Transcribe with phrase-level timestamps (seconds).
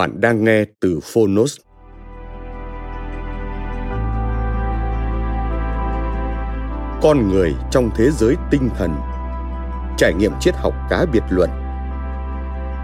[0.00, 1.56] Bạn đang nghe từ Phonos.
[7.02, 8.94] Con người trong thế giới tinh thần.
[9.96, 11.50] Trải nghiệm triết học cá biệt luận.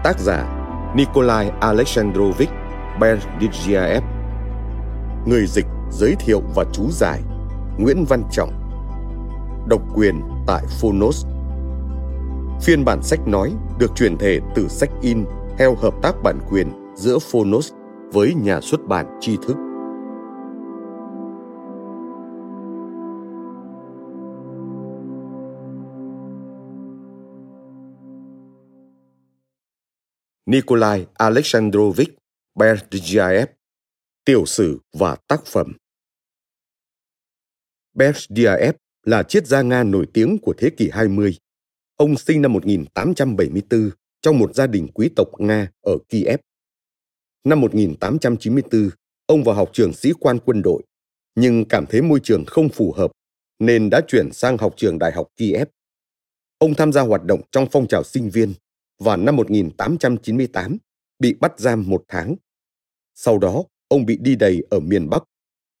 [0.03, 0.45] Tác giả
[0.95, 2.49] Nikolai Alexandrovich
[2.99, 4.03] Berdigiaev
[5.25, 7.21] Người dịch giới thiệu và chú giải
[7.77, 8.51] Nguyễn Văn Trọng.
[9.69, 11.25] Độc quyền tại Phonos.
[12.61, 15.25] Phiên bản sách nói được chuyển thể từ sách in
[15.57, 17.71] theo hợp tác bản quyền giữa Phonos
[18.11, 19.55] với nhà xuất bản tri thức.
[30.45, 32.09] Nikolai Alexandrovich
[32.55, 33.47] Berdyaev,
[34.25, 35.73] Tiểu sử và tác phẩm
[37.93, 41.37] Berdyaev là triết gia Nga nổi tiếng của thế kỷ 20.
[41.95, 43.89] Ông sinh năm 1874
[44.21, 46.39] trong một gia đình quý tộc Nga ở Kiev.
[47.43, 48.89] Năm 1894,
[49.25, 50.83] ông vào học trường sĩ quan quân đội,
[51.35, 53.11] nhưng cảm thấy môi trường không phù hợp
[53.59, 55.67] nên đã chuyển sang học trường Đại học Kiev.
[56.57, 58.53] Ông tham gia hoạt động trong phong trào sinh viên
[58.99, 60.77] và năm 1898
[61.19, 62.35] bị bắt giam một tháng.
[63.15, 65.23] Sau đó, ông bị đi đầy ở miền Bắc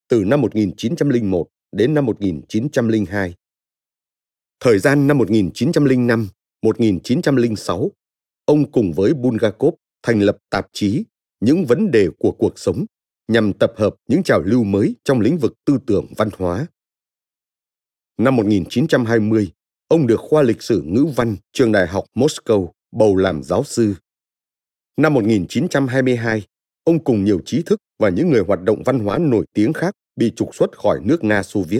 [0.09, 3.35] từ năm 1901 đến năm 1902.
[4.59, 6.27] Thời gian năm 1905,
[6.61, 7.91] 1906,
[8.45, 11.03] ông cùng với Bulgakov thành lập tạp chí
[11.39, 12.85] những vấn đề của cuộc sống
[13.27, 16.67] nhằm tập hợp những trào lưu mới trong lĩnh vực tư tưởng văn hóa.
[18.17, 19.51] Năm 1920,
[19.87, 23.95] ông được khoa lịch sử ngữ văn trường đại học Moscow bầu làm giáo sư.
[24.97, 26.43] Năm 1922,
[26.83, 29.95] ông cùng nhiều trí thức và những người hoạt động văn hóa nổi tiếng khác
[30.15, 31.79] bị trục xuất khỏi nước Nga Xô Viết.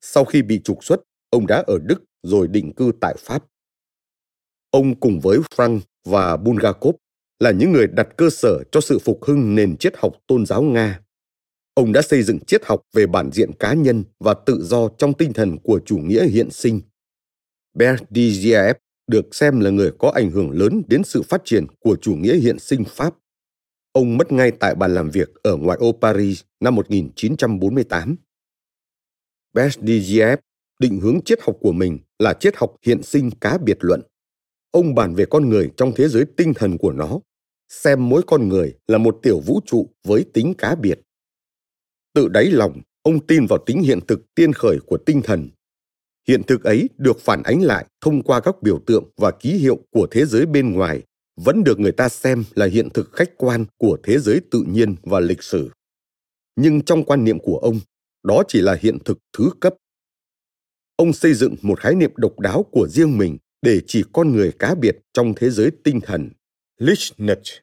[0.00, 1.00] Sau khi bị trục xuất,
[1.30, 3.44] ông đã ở Đức rồi định cư tại Pháp.
[4.70, 6.94] Ông cùng với Frank và Bulgakov
[7.40, 10.62] là những người đặt cơ sở cho sự phục hưng nền triết học tôn giáo
[10.62, 11.00] Nga.
[11.74, 15.14] Ông đã xây dựng triết học về bản diện cá nhân và tự do trong
[15.14, 16.80] tinh thần của chủ nghĩa hiện sinh.
[17.74, 22.14] Berdyaev được xem là người có ảnh hưởng lớn đến sự phát triển của chủ
[22.14, 23.14] nghĩa hiện sinh Pháp.
[23.92, 28.16] Ông mất ngay tại bàn làm việc ở ngoại ô Paris năm 1948.
[29.52, 30.38] Berdyaev
[30.78, 34.02] định hướng triết học của mình là triết học hiện sinh cá biệt luận.
[34.70, 37.20] Ông bàn về con người trong thế giới tinh thần của nó
[37.70, 41.00] xem mỗi con người là một tiểu vũ trụ với tính cá biệt.
[42.14, 45.48] Tự đáy lòng, ông tin vào tính hiện thực tiên khởi của tinh thần.
[46.28, 49.78] Hiện thực ấy được phản ánh lại thông qua các biểu tượng và ký hiệu
[49.90, 51.02] của thế giới bên ngoài,
[51.36, 54.96] vẫn được người ta xem là hiện thực khách quan của thế giới tự nhiên
[55.02, 55.70] và lịch sử.
[56.56, 57.80] Nhưng trong quan niệm của ông,
[58.22, 59.74] đó chỉ là hiện thực thứ cấp.
[60.96, 64.52] Ông xây dựng một khái niệm độc đáo của riêng mình để chỉ con người
[64.58, 66.30] cá biệt trong thế giới tinh thần
[66.80, 67.62] Lichnich.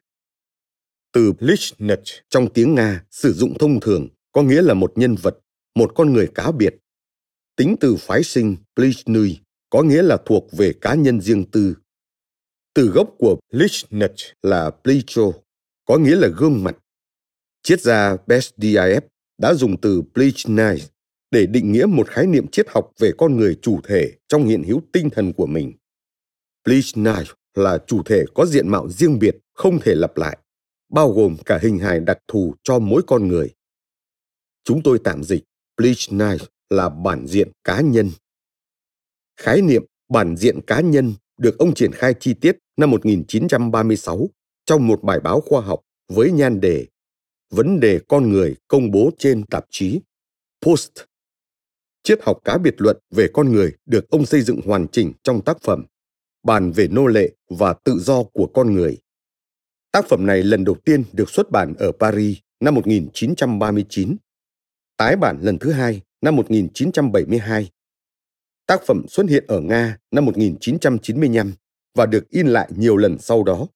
[1.12, 5.38] Từ Lichnich trong tiếng Nga sử dụng thông thường có nghĩa là một nhân vật,
[5.74, 6.74] một con người cá biệt.
[7.56, 9.38] Tính từ phái sinh Plichny
[9.70, 11.74] có nghĩa là thuộc về cá nhân riêng tư.
[12.74, 15.32] Từ gốc của Lichnich là Plicho,
[15.84, 16.76] có nghĩa là gương mặt.
[17.62, 19.04] Triết gia Berdyaev
[19.38, 20.82] đã dùng từ Plichnai
[21.30, 24.62] để định nghĩa một khái niệm triết học về con người chủ thể trong hiện
[24.62, 25.72] hữu tinh thần của mình.
[26.64, 27.24] Plichnai
[27.58, 30.38] là chủ thể có diện mạo riêng biệt, không thể lặp lại,
[30.88, 33.54] bao gồm cả hình hài đặc thù cho mỗi con người.
[34.64, 35.44] Chúng tôi tạm dịch
[35.76, 36.36] bleach
[36.70, 38.10] là bản diện cá nhân.
[39.36, 44.28] Khái niệm bản diện cá nhân được ông triển khai chi tiết năm 1936
[44.64, 46.86] trong một bài báo khoa học với nhan đề
[47.50, 50.00] Vấn đề con người công bố trên tạp chí
[50.66, 50.92] Post.
[52.02, 55.44] triết học cá biệt luận về con người được ông xây dựng hoàn chỉnh trong
[55.44, 55.84] tác phẩm.
[56.42, 58.98] Bàn về nô lệ và tự do của con người.
[59.92, 64.16] Tác phẩm này lần đầu tiên được xuất bản ở Paris năm 1939,
[64.96, 67.70] tái bản lần thứ hai năm 1972.
[68.66, 71.52] Tác phẩm xuất hiện ở Nga năm 1995
[71.94, 73.66] và được in lại nhiều lần sau đó.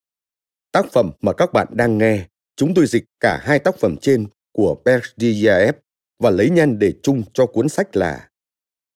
[0.71, 4.27] Tác phẩm mà các bạn đang nghe, chúng tôi dịch cả hai tác phẩm trên
[4.51, 5.75] của Berdyaev
[6.19, 8.29] và lấy nhan đề chung cho cuốn sách là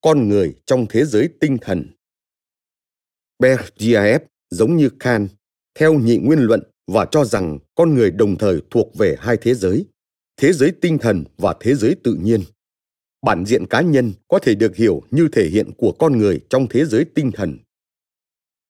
[0.01, 1.96] Con người trong thế giới tinh thần.
[3.39, 5.29] Berdiaev giống như Kant,
[5.79, 9.53] theo nhị nguyên luận và cho rằng con người đồng thời thuộc về hai thế
[9.53, 9.85] giới,
[10.37, 12.41] thế giới tinh thần và thế giới tự nhiên.
[13.21, 16.67] Bản diện cá nhân có thể được hiểu như thể hiện của con người trong
[16.69, 17.57] thế giới tinh thần.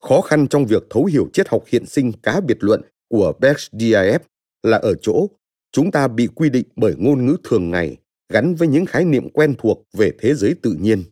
[0.02, 4.22] Khó khăn trong việc thấu hiểu triết học hiện sinh cá biệt luận của Berdiaev
[4.62, 5.26] là ở chỗ
[5.72, 7.96] chúng ta bị quy định bởi ngôn ngữ thường ngày
[8.28, 11.02] gắn với những khái niệm quen thuộc về thế giới tự nhiên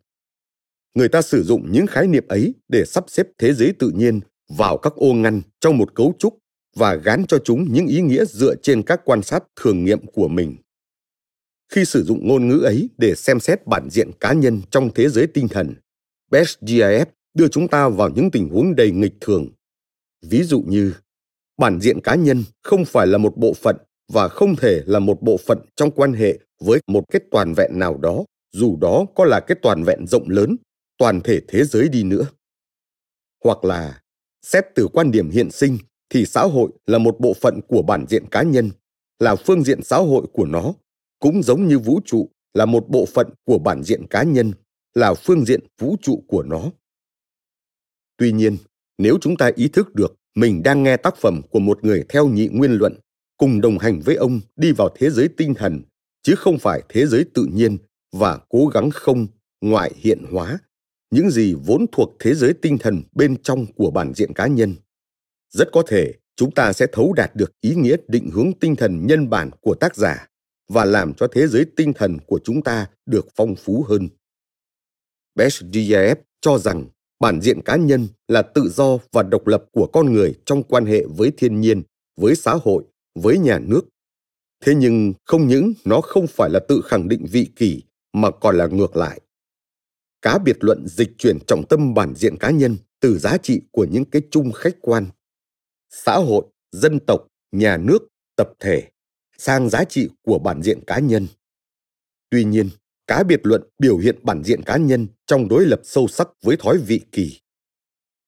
[0.97, 4.21] người ta sử dụng những khái niệm ấy để sắp xếp thế giới tự nhiên
[4.49, 6.39] vào các ô ngăn trong một cấu trúc
[6.77, 10.29] và gán cho chúng những ý nghĩa dựa trên các quan sát thường nghiệm của
[10.29, 10.57] mình.
[11.73, 15.09] Khi sử dụng ngôn ngữ ấy để xem xét bản diện cá nhân trong thế
[15.09, 15.75] giới tinh thần
[16.31, 19.49] Berdyaev đưa chúng ta vào những tình huống đầy nghịch thường.
[20.27, 20.93] Ví dụ như,
[21.59, 23.77] bản diện cá nhân không phải là một bộ phận
[24.13, 27.79] và không thể là một bộ phận trong quan hệ với một cái toàn vẹn
[27.79, 30.57] nào đó, dù đó có là cái toàn vẹn rộng lớn
[30.99, 32.27] toàn thể thế giới đi nữa.
[33.45, 34.03] Hoặc là,
[34.43, 35.79] xét từ quan điểm hiện sinh,
[36.11, 38.71] thì xã hội là một bộ phận của bản diện cá nhân,
[39.19, 40.75] là phương diện xã hội của nó,
[41.19, 44.53] cũng giống như vũ trụ là một bộ phận của bản diện cá nhân,
[44.95, 46.71] là phương diện vũ trụ của nó.
[48.17, 48.57] Tuy nhiên,
[48.99, 52.29] nếu chúng ta ý thức được mình đang nghe tác phẩm của một người theo
[52.29, 52.99] nhị nguyên luận,
[53.37, 55.83] cùng đồng hành với ông đi vào thế giới tinh thần,
[56.23, 57.79] chứ không phải thế giới tự nhiên
[58.13, 59.27] và cố gắng không
[59.61, 60.59] ngoại hiện hóa
[61.11, 64.75] những gì vốn thuộc thế giới tinh thần bên trong của bản diện cá nhân
[65.51, 69.07] rất có thể chúng ta sẽ thấu đạt được ý nghĩa định hướng tinh thần
[69.07, 70.29] nhân bản của tác giả
[70.69, 74.09] và làm cho thế giới tinh thần của chúng ta được phong phú hơn.
[75.35, 76.87] Besdiev cho rằng
[77.21, 80.87] bản diện cá nhân là tự do và độc lập của con người trong quan
[80.87, 81.83] hệ với thiên nhiên,
[82.17, 83.83] với xã hội, với nhà nước.
[84.65, 87.83] Thế nhưng không những nó không phải là tự khẳng định vị kỷ
[88.13, 89.21] mà còn là ngược lại
[90.23, 93.87] cá biệt luận dịch chuyển trọng tâm bản diện cá nhân từ giá trị của
[93.91, 95.07] những cái chung khách quan.
[95.91, 98.83] Xã hội, dân tộc, nhà nước, tập thể
[99.39, 101.27] sang giá trị của bản diện cá nhân.
[102.31, 102.69] Tuy nhiên,
[103.07, 106.57] cá biệt luận biểu hiện bản diện cá nhân trong đối lập sâu sắc với
[106.57, 107.41] thói vị kỳ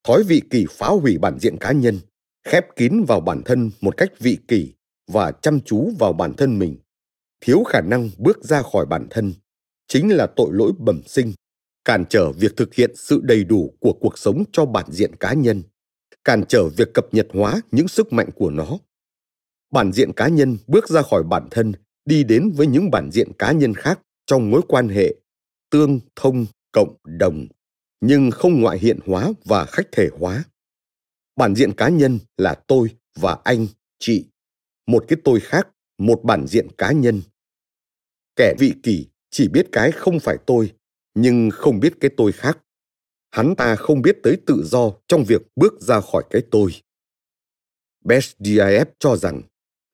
[0.08, 1.98] thói vị kỳ phá hủy bản diện cá nhân,
[2.44, 4.72] khép kín vào bản thân một cách vị kỳ
[5.12, 6.76] và chăm chú vào bản thân mình.
[7.40, 9.32] Thiếu khả năng bước ra khỏi bản thân
[9.88, 11.32] chính là tội lỗi bẩm sinh
[11.88, 15.32] cản trở việc thực hiện sự đầy đủ của cuộc sống cho bản diện cá
[15.32, 15.62] nhân,
[16.24, 18.78] cản trở việc cập nhật hóa những sức mạnh của nó.
[19.72, 21.72] Bản diện cá nhân bước ra khỏi bản thân,
[22.04, 25.14] đi đến với những bản diện cá nhân khác trong mối quan hệ
[25.70, 27.46] tương thông cộng đồng,
[28.00, 30.44] nhưng không ngoại hiện hóa và khách thể hóa.
[31.36, 33.66] Bản diện cá nhân là tôi và anh,
[33.98, 34.24] chị.
[34.86, 37.22] Một cái tôi khác, một bản diện cá nhân.
[38.36, 40.72] Kẻ vị kỷ chỉ biết cái không phải tôi
[41.20, 42.58] nhưng không biết cái tôi khác.
[43.30, 46.70] Hắn ta không biết tới tự do trong việc bước ra khỏi cái tôi.
[48.04, 49.42] Besdiev cho rằng,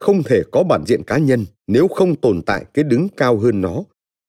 [0.01, 3.61] không thể có bản diện cá nhân nếu không tồn tại cái đứng cao hơn
[3.61, 3.85] nó,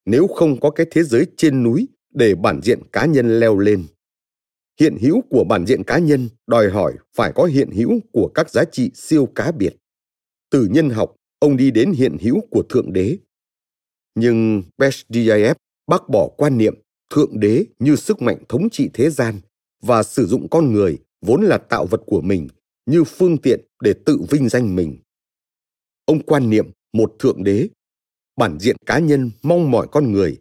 [0.06, 3.86] nếu không có cái thế giới trên núi để bản diện cá nhân leo lên.
[4.80, 8.50] Hiện hữu của bản diện cá nhân đòi hỏi phải có hiện hữu của các
[8.50, 9.76] giá trị siêu cá biệt.
[10.50, 13.18] Từ nhân học, ông đi đến hiện hữu của thượng đế.
[14.16, 15.56] Nhưng Besdiev
[15.88, 16.76] bác bỏ quan niệm
[17.10, 19.40] thượng đế như sức mạnh thống trị thế gian
[19.82, 22.48] và sử dụng con người vốn là tạo vật của mình
[22.86, 24.98] như phương tiện để tự vinh danh mình.
[26.06, 27.70] Ông quan niệm một thượng đế.
[28.36, 30.38] Bản diện cá nhân mong mỏi con người.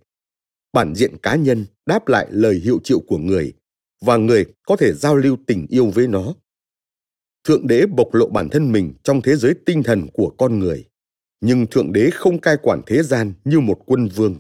[0.73, 3.53] Bản diện cá nhân đáp lại lời hiệu triệu của người
[4.01, 6.35] và người có thể giao lưu tình yêu với nó.
[7.45, 10.85] Thượng đế bộc lộ bản thân mình trong thế giới tinh thần của con người.
[11.41, 14.37] Nhưng thượng đế không cai quản thế gian như một quân vương.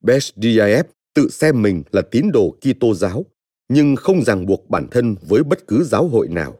[0.00, 3.26] Besdiaev tự xem mình là tín đồ Kitô giáo,
[3.68, 6.58] nhưng không ràng buộc bản thân với bất cứ giáo hội nào.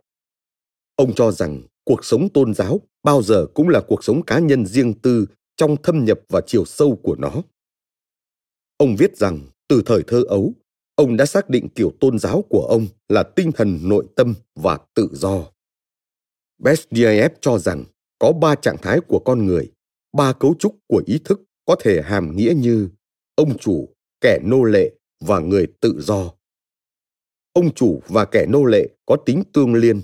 [0.96, 4.66] Ông cho rằng cuộc sống tôn giáo bao giờ cũng là cuộc sống cá nhân
[4.66, 7.42] riêng tư trong thâm nhập và chiều sâu của nó.
[8.76, 10.52] Ông viết rằng từ thời thơ ấu,
[10.94, 14.78] ông đã xác định kiểu tôn giáo của ông là tinh thần nội tâm và
[14.94, 15.44] tự do.
[16.58, 17.84] Besdiev cho rằng
[18.18, 19.72] có ba trạng thái của con người,
[20.12, 22.88] ba cấu trúc của ý thức có thể hàm nghĩa như
[23.34, 23.88] ông chủ,
[24.22, 26.32] kẻ nô lệ và người tự do.
[27.52, 30.02] Ông chủ và kẻ nô lệ có tính tương liên.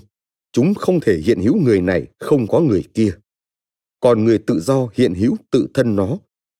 [0.51, 3.11] Chúng không thể hiện hữu người này không có người kia.
[3.99, 6.17] Còn người tự do hiện hữu tự thân nó.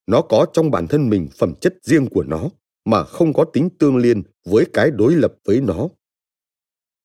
[0.08, 2.50] Nó có trong bản thân mình phẩm chất riêng của nó,
[2.86, 5.90] mà không có tính tương liên với cái đối lập với nó.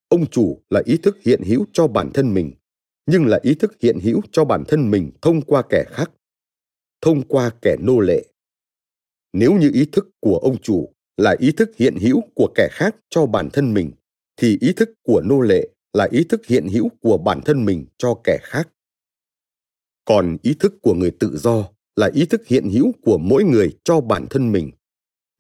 [0.09, 2.53] Ông chủ là ý thức hiện hữu cho bản thân mình,
[3.07, 6.11] nhưng là ý thức hiện hữu cho bản thân mình thông qua kẻ khác,
[7.01, 8.25] thông qua kẻ nô lệ
[9.35, 12.97] nếu như ý thức của ông chủ là ý thức hiện hữu của kẻ khác
[13.11, 13.91] cho bản thân mình,
[14.37, 17.87] thì ý thức của nô lệ là ý thức hiện hữu của bản thân mình
[17.99, 18.69] cho kẻ khác.
[20.05, 23.77] Còn ý thức của người tự do là ý thức hiện hữu của mỗi người
[23.85, 24.71] cho bản thân mình.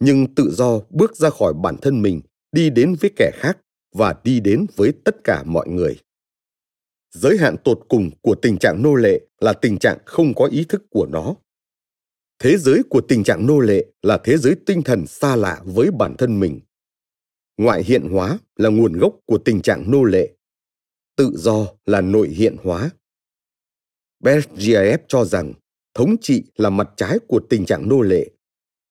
[0.00, 2.20] Nhưng tự do bước ra khỏi bản thân mình,
[2.52, 3.58] đi đến với kẻ khác
[3.94, 5.96] và đi đến với tất cả mọi người.
[7.14, 10.64] Giới hạn tột cùng của tình trạng nô lệ là tình trạng không có ý
[10.68, 11.34] thức của nó
[12.38, 15.90] thế giới của tình trạng nô lệ là thế giới tinh thần xa lạ với
[15.90, 16.60] bản thân mình.
[17.56, 20.34] Ngoại hiện hóa là nguồn gốc của tình trạng nô lệ.
[21.16, 22.90] Tự do là nội hiện hóa.
[24.20, 25.52] Bergiev cho rằng,
[25.94, 28.30] thống trị là mặt trái của tình trạng nô lệ.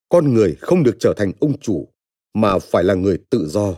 [0.10, 1.94] Con người không được trở thành ông chủ,
[2.34, 3.76] mà phải là người tự do.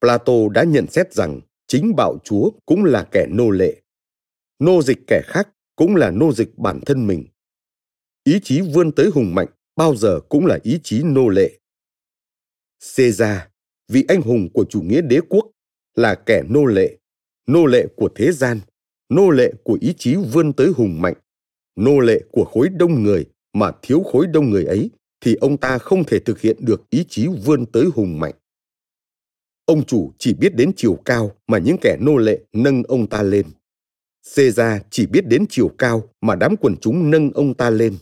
[0.00, 3.82] Plato đã nhận xét rằng chính bạo chúa cũng là kẻ nô lệ.
[4.58, 7.26] Nô dịch kẻ khác cũng là nô dịch bản thân mình
[8.24, 11.58] ý chí vươn tới hùng mạnh bao giờ cũng là ý chí nô lệ.
[12.96, 13.38] Caesar
[13.88, 15.50] vị anh hùng của chủ nghĩa đế quốc,
[15.94, 16.96] là kẻ nô lệ.
[17.46, 18.60] Nô lệ của thế gian,
[19.08, 21.14] nô lệ của ý chí vươn tới hùng mạnh.
[21.76, 25.78] Nô lệ của khối đông người mà thiếu khối đông người ấy thì ông ta
[25.78, 28.34] không thể thực hiện được ý chí vươn tới hùng mạnh.
[29.64, 33.22] Ông chủ chỉ biết đến chiều cao mà những kẻ nô lệ nâng ông ta
[33.22, 33.46] lên.
[34.36, 37.96] Caesar chỉ biết đến chiều cao mà đám quần chúng nâng ông ta lên.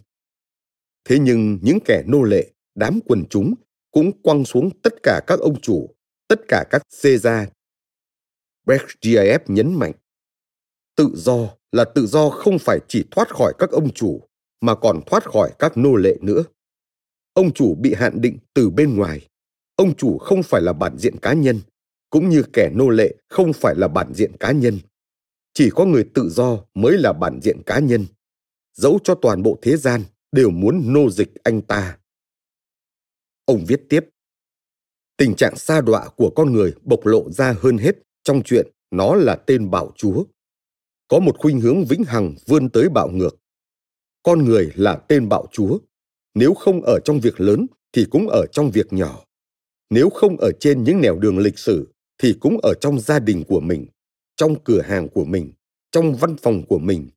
[1.04, 3.54] Thế nhưng những kẻ nô lệ, đám quần chúng
[3.90, 5.94] cũng quăng xuống tất cả các ông chủ,
[6.28, 7.48] tất cả các Caesar.
[8.66, 9.92] Bergiev nhấn mạnh,
[10.96, 14.20] tự do là tự do không phải chỉ thoát khỏi các ông chủ,
[14.60, 16.42] mà còn thoát khỏi các nô lệ nữa.
[17.32, 19.28] Ông chủ bị hạn định từ bên ngoài.
[19.76, 21.60] Ông chủ không phải là bản diện cá nhân,
[22.10, 24.78] cũng như kẻ nô lệ không phải là bản diện cá nhân
[25.58, 28.06] chỉ có người tự do mới là bản diện cá nhân
[28.74, 31.98] dẫu cho toàn bộ thế gian đều muốn nô dịch anh ta.
[33.44, 34.00] Ông viết tiếp,
[35.16, 39.14] tình trạng sa đọa của con người bộc lộ ra hơn hết trong chuyện nó
[39.14, 40.24] là tên bảo chúa.
[41.08, 43.36] Có một khuynh hướng vĩnh hằng vươn tới bạo ngược.
[44.22, 45.78] Con người là tên bạo chúa.
[46.34, 49.24] Nếu không ở trong việc lớn thì cũng ở trong việc nhỏ.
[49.90, 53.44] Nếu không ở trên những nẻo đường lịch sử thì cũng ở trong gia đình
[53.48, 53.86] của mình,
[54.36, 55.52] trong cửa hàng của mình,
[55.90, 57.08] trong văn phòng của mình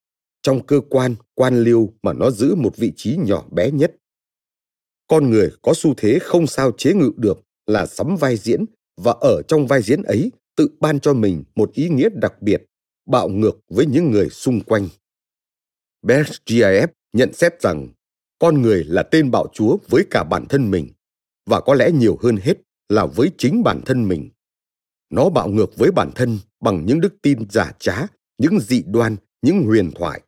[0.41, 3.95] trong cơ quan quan liêu mà nó giữ một vị trí nhỏ bé nhất.
[5.07, 8.65] Con người có xu thế không sao chế ngự được là sắm vai diễn
[8.97, 12.63] và ở trong vai diễn ấy tự ban cho mình một ý nghĩa đặc biệt,
[13.05, 14.87] bạo ngược với những người xung quanh.
[16.01, 17.87] Bergiev nhận xét rằng
[18.39, 20.87] con người là tên bạo chúa với cả bản thân mình
[21.45, 22.57] và có lẽ nhiều hơn hết
[22.89, 24.29] là với chính bản thân mình.
[25.09, 28.07] Nó bạo ngược với bản thân bằng những đức tin giả trá,
[28.37, 30.21] những dị đoan, những huyền thoại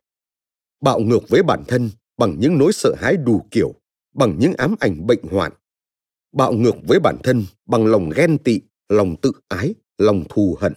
[0.84, 3.74] bạo ngược với bản thân bằng những nỗi sợ hãi đủ kiểu,
[4.14, 5.52] bằng những ám ảnh bệnh hoạn.
[6.32, 10.72] Bạo ngược với bản thân bằng lòng ghen tị, lòng tự ái, lòng thù hận.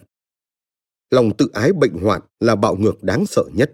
[1.10, 3.72] Lòng tự ái bệnh hoạn là bạo ngược đáng sợ nhất.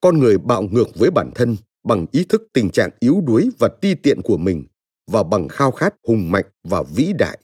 [0.00, 3.68] Con người bạo ngược với bản thân bằng ý thức tình trạng yếu đuối và
[3.80, 4.64] ti tiện của mình
[5.10, 7.38] và bằng khao khát hùng mạnh và vĩ đại.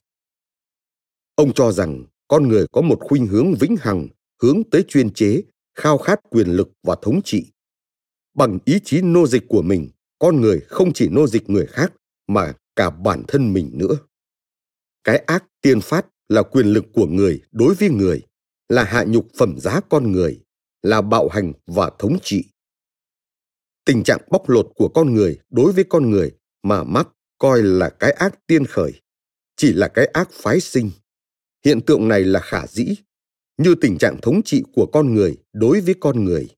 [1.34, 4.08] Ông cho rằng con người có một khuynh hướng vĩnh hằng,
[4.42, 5.42] hướng tới chuyên chế,
[5.74, 7.46] khao khát quyền lực và thống trị
[8.34, 11.92] bằng ý chí nô dịch của mình, con người không chỉ nô dịch người khác,
[12.26, 13.98] mà cả bản thân mình nữa.
[15.04, 18.22] Cái ác tiên phát là quyền lực của người đối với người,
[18.68, 20.40] là hạ nhục phẩm giá con người,
[20.82, 22.44] là bạo hành và thống trị.
[23.84, 26.32] Tình trạng bóc lột của con người đối với con người
[26.62, 27.08] mà mắt
[27.38, 28.92] coi là cái ác tiên khởi,
[29.56, 30.90] chỉ là cái ác phái sinh.
[31.64, 32.94] Hiện tượng này là khả dĩ,
[33.58, 36.48] như tình trạng thống trị của con người đối với con người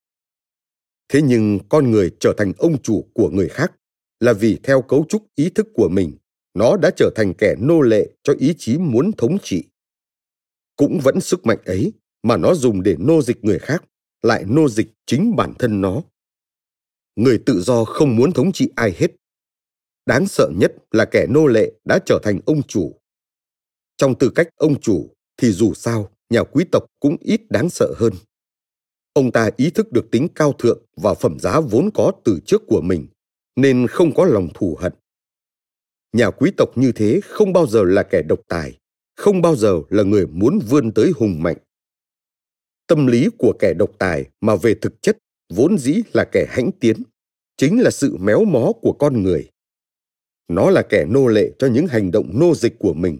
[1.12, 3.72] thế nhưng con người trở thành ông chủ của người khác
[4.20, 6.16] là vì theo cấu trúc ý thức của mình,
[6.54, 9.64] nó đã trở thành kẻ nô lệ cho ý chí muốn thống trị.
[10.76, 11.92] Cũng vẫn sức mạnh ấy
[12.22, 13.84] mà nó dùng để nô dịch người khác,
[14.22, 16.02] lại nô dịch chính bản thân nó.
[17.16, 19.10] Người tự do không muốn thống trị ai hết.
[20.06, 23.00] Đáng sợ nhất là kẻ nô lệ đã trở thành ông chủ.
[23.96, 27.94] Trong tư cách ông chủ thì dù sao, nhà quý tộc cũng ít đáng sợ
[27.96, 28.12] hơn
[29.12, 32.62] ông ta ý thức được tính cao thượng và phẩm giá vốn có từ trước
[32.66, 33.06] của mình,
[33.56, 34.92] nên không có lòng thù hận.
[36.12, 38.78] Nhà quý tộc như thế không bao giờ là kẻ độc tài,
[39.16, 41.56] không bao giờ là người muốn vươn tới hùng mạnh.
[42.86, 45.18] Tâm lý của kẻ độc tài mà về thực chất
[45.54, 47.02] vốn dĩ là kẻ hãnh tiến,
[47.56, 49.50] chính là sự méo mó của con người.
[50.48, 53.18] Nó là kẻ nô lệ cho những hành động nô dịch của mình.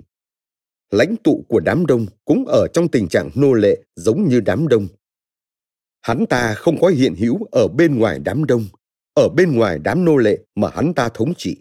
[0.90, 4.68] Lãnh tụ của đám đông cũng ở trong tình trạng nô lệ giống như đám
[4.68, 4.88] đông
[6.02, 8.64] hắn ta không có hiện hữu ở bên ngoài đám đông,
[9.14, 11.56] ở bên ngoài đám nô lệ mà hắn ta thống trị.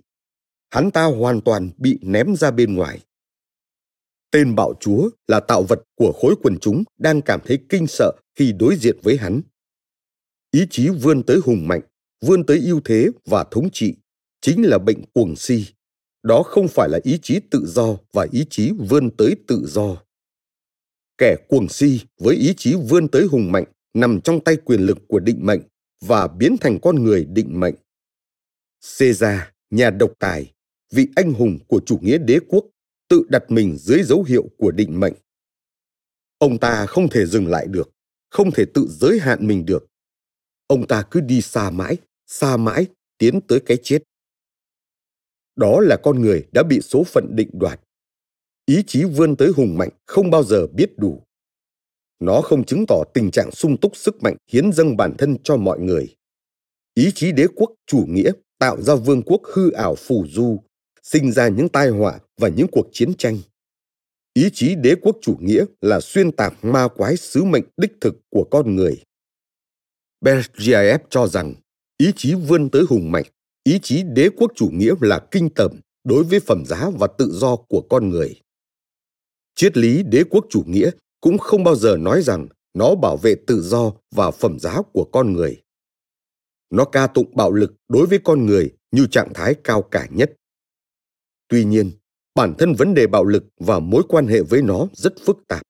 [0.70, 3.00] Hắn ta hoàn toàn bị ném ra bên ngoài.
[4.32, 8.12] Tên bạo chúa là tạo vật của khối quần chúng đang cảm thấy kinh sợ
[8.36, 9.42] khi đối diện với hắn.
[10.52, 11.82] Ý chí vươn tới hùng mạnh,
[12.22, 13.96] vươn tới ưu thế và thống trị
[14.42, 15.66] chính là bệnh cuồng si.
[16.24, 20.04] Đó không phải là ý chí tự do và ý chí vươn tới tự do.
[21.18, 24.98] Kẻ cuồng si với ý chí vươn tới hùng mạnh nằm trong tay quyền lực
[25.08, 25.62] của định mệnh
[26.02, 27.76] và biến thành con người định mệnh
[29.00, 30.54] Caesar, nhà độc tài,
[30.92, 32.66] vị anh hùng của chủ nghĩa đế quốc,
[33.08, 35.14] tự đặt mình dưới dấu hiệu của định mệnh.
[36.38, 37.90] Ông ta không thể dừng lại được,
[38.30, 39.88] không thể tự giới hạn mình được.
[40.68, 42.86] Ông ta cứ đi xa mãi, xa mãi,
[43.18, 44.04] tiến tới cái chết.
[45.56, 47.82] Đó là con người đã bị số phận định đoạt.
[48.66, 51.24] Ý chí vươn tới hùng mạnh không bao giờ biết đủ.
[52.22, 55.58] Nó không chứng tỏ tình trạng sung túc sức mạnh hiến dâng bản thân cho
[55.58, 56.16] mọi người.
[56.94, 60.60] Ý chí đế quốc chủ nghĩa tạo ra vương quốc hư ảo phù du,
[61.04, 63.40] sinh ra những tai họa và những cuộc chiến tranh.
[64.34, 68.16] Ý chí đế quốc chủ nghĩa là xuyên tạc ma quái sứ mệnh đích thực
[68.30, 69.04] của con người.
[70.22, 71.54] Bergiev cho rằng
[71.98, 73.26] ý chí vươn tới hùng mạnh,
[73.64, 75.72] ý chí đế quốc chủ nghĩa là kinh tởm
[76.04, 78.42] đối với phẩm giá và tự do của con người.
[79.56, 83.36] Triết lý đế quốc chủ nghĩa cũng không bao giờ nói rằng nó bảo vệ
[83.48, 85.62] tự do và phẩm giá của con người.
[86.70, 90.34] Nó ca tụng bạo lực đối với con người như trạng thái cao cả nhất.
[91.48, 91.92] Tuy nhiên,
[92.36, 95.62] bản thân vấn đề bạo lực và mối quan hệ với nó rất phức tạp.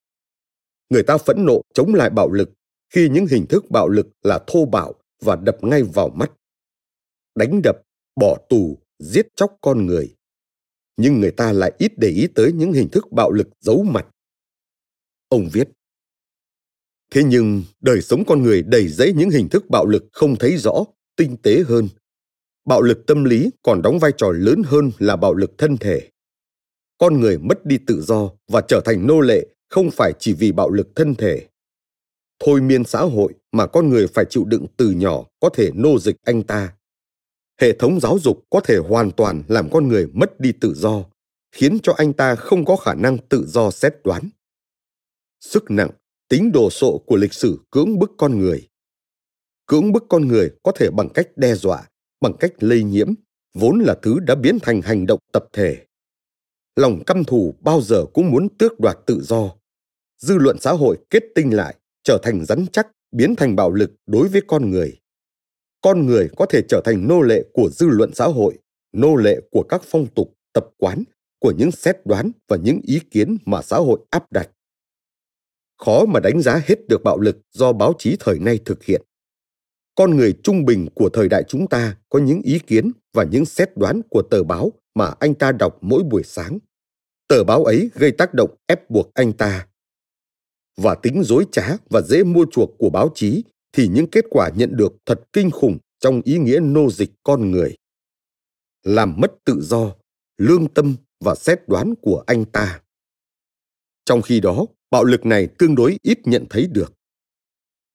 [0.89, 2.49] Người ta phẫn nộ chống lại bạo lực
[2.93, 6.31] khi những hình thức bạo lực là thô bạo và đập ngay vào mắt.
[7.35, 7.75] Đánh đập,
[8.15, 10.15] bỏ tù, giết chóc con người.
[10.97, 14.07] Nhưng người ta lại ít để ý tới những hình thức bạo lực giấu mặt.
[15.31, 15.69] Ông viết,
[17.11, 20.57] Thế nhưng đời sống con người đầy dẫy những hình thức bạo lực không thấy
[20.57, 20.83] rõ,
[21.15, 21.87] tinh tế hơn.
[22.65, 26.09] Bạo lực tâm lý còn đóng vai trò lớn hơn là bạo lực thân thể.
[26.97, 30.51] Con người mất đi tự do và trở thành nô lệ không phải chỉ vì
[30.51, 31.47] bạo lực thân thể.
[32.39, 35.99] Thôi miên xã hội mà con người phải chịu đựng từ nhỏ có thể nô
[35.99, 36.73] dịch anh ta.
[37.61, 41.03] Hệ thống giáo dục có thể hoàn toàn làm con người mất đi tự do,
[41.51, 44.29] khiến cho anh ta không có khả năng tự do xét đoán.
[45.41, 45.89] Sức nặng
[46.29, 48.67] tính đồ sộ của lịch sử cưỡng bức con người.
[49.65, 51.89] Cưỡng bức con người có thể bằng cách đe dọa,
[52.21, 53.13] bằng cách lây nhiễm,
[53.53, 55.85] vốn là thứ đã biến thành hành động tập thể.
[56.75, 59.55] Lòng căm thù bao giờ cũng muốn tước đoạt tự do.
[60.17, 63.91] Dư luận xã hội kết tinh lại, trở thành rắn chắc, biến thành bạo lực
[64.05, 64.99] đối với con người.
[65.81, 68.57] Con người có thể trở thành nô lệ của dư luận xã hội,
[68.91, 71.03] nô lệ của các phong tục, tập quán,
[71.39, 74.49] của những xét đoán và những ý kiến mà xã hội áp đặt
[75.85, 79.01] khó mà đánh giá hết được bạo lực do báo chí thời nay thực hiện.
[79.95, 83.45] Con người trung bình của thời đại chúng ta có những ý kiến và những
[83.45, 86.59] xét đoán của tờ báo mà anh ta đọc mỗi buổi sáng.
[87.27, 89.67] Tờ báo ấy gây tác động ép buộc anh ta.
[90.77, 94.49] Và tính dối trá và dễ mua chuộc của báo chí thì những kết quả
[94.55, 97.75] nhận được thật kinh khủng trong ý nghĩa nô dịch con người.
[98.83, 99.95] Làm mất tự do,
[100.37, 102.81] lương tâm và xét đoán của anh ta.
[104.05, 106.93] Trong khi đó, bạo lực này tương đối ít nhận thấy được.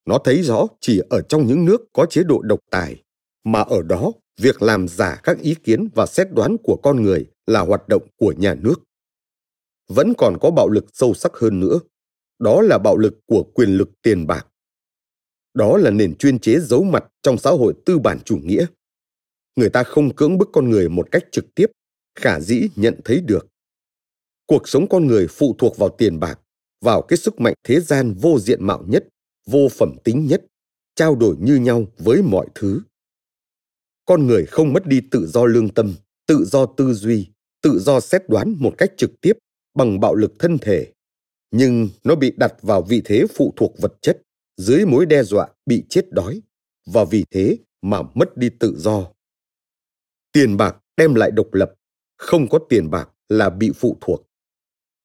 [0.07, 3.03] Nó thấy rõ chỉ ở trong những nước có chế độ độc tài,
[3.45, 7.27] mà ở đó việc làm giả các ý kiến và xét đoán của con người
[7.47, 8.75] là hoạt động của nhà nước.
[9.89, 11.79] Vẫn còn có bạo lực sâu sắc hơn nữa,
[12.39, 14.47] đó là bạo lực của quyền lực tiền bạc.
[15.55, 18.67] Đó là nền chuyên chế giấu mặt trong xã hội tư bản chủ nghĩa.
[19.57, 21.67] Người ta không cưỡng bức con người một cách trực tiếp,
[22.15, 23.47] khả dĩ nhận thấy được.
[24.47, 26.41] Cuộc sống con người phụ thuộc vào tiền bạc
[26.81, 29.09] vào cái sức mạnh thế gian vô diện mạo nhất,
[29.47, 30.45] vô phẩm tính nhất,
[30.95, 32.81] trao đổi như nhau với mọi thứ.
[34.05, 35.95] Con người không mất đi tự do lương tâm,
[36.27, 37.29] tự do tư duy,
[37.63, 39.33] tự do xét đoán một cách trực tiếp
[39.75, 40.93] bằng bạo lực thân thể,
[41.51, 44.23] nhưng nó bị đặt vào vị thế phụ thuộc vật chất
[44.57, 46.43] dưới mối đe dọa bị chết đói
[46.87, 49.13] và vì thế mà mất đi tự do.
[50.33, 51.75] Tiền bạc đem lại độc lập,
[52.17, 54.27] không có tiền bạc là bị phụ thuộc.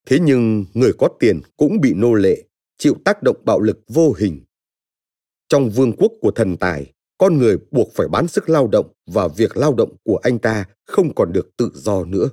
[0.06, 2.44] Thế nhưng người có tiền cũng bị nô lệ,
[2.78, 4.44] chịu tác động bạo lực vô hình.
[5.50, 9.28] Trong vương quốc của thần tài, con người buộc phải bán sức lao động và
[9.28, 12.30] việc lao động của anh ta không còn được tự do nữa.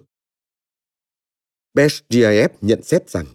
[1.74, 3.26] Bestgif nhận xét rằng,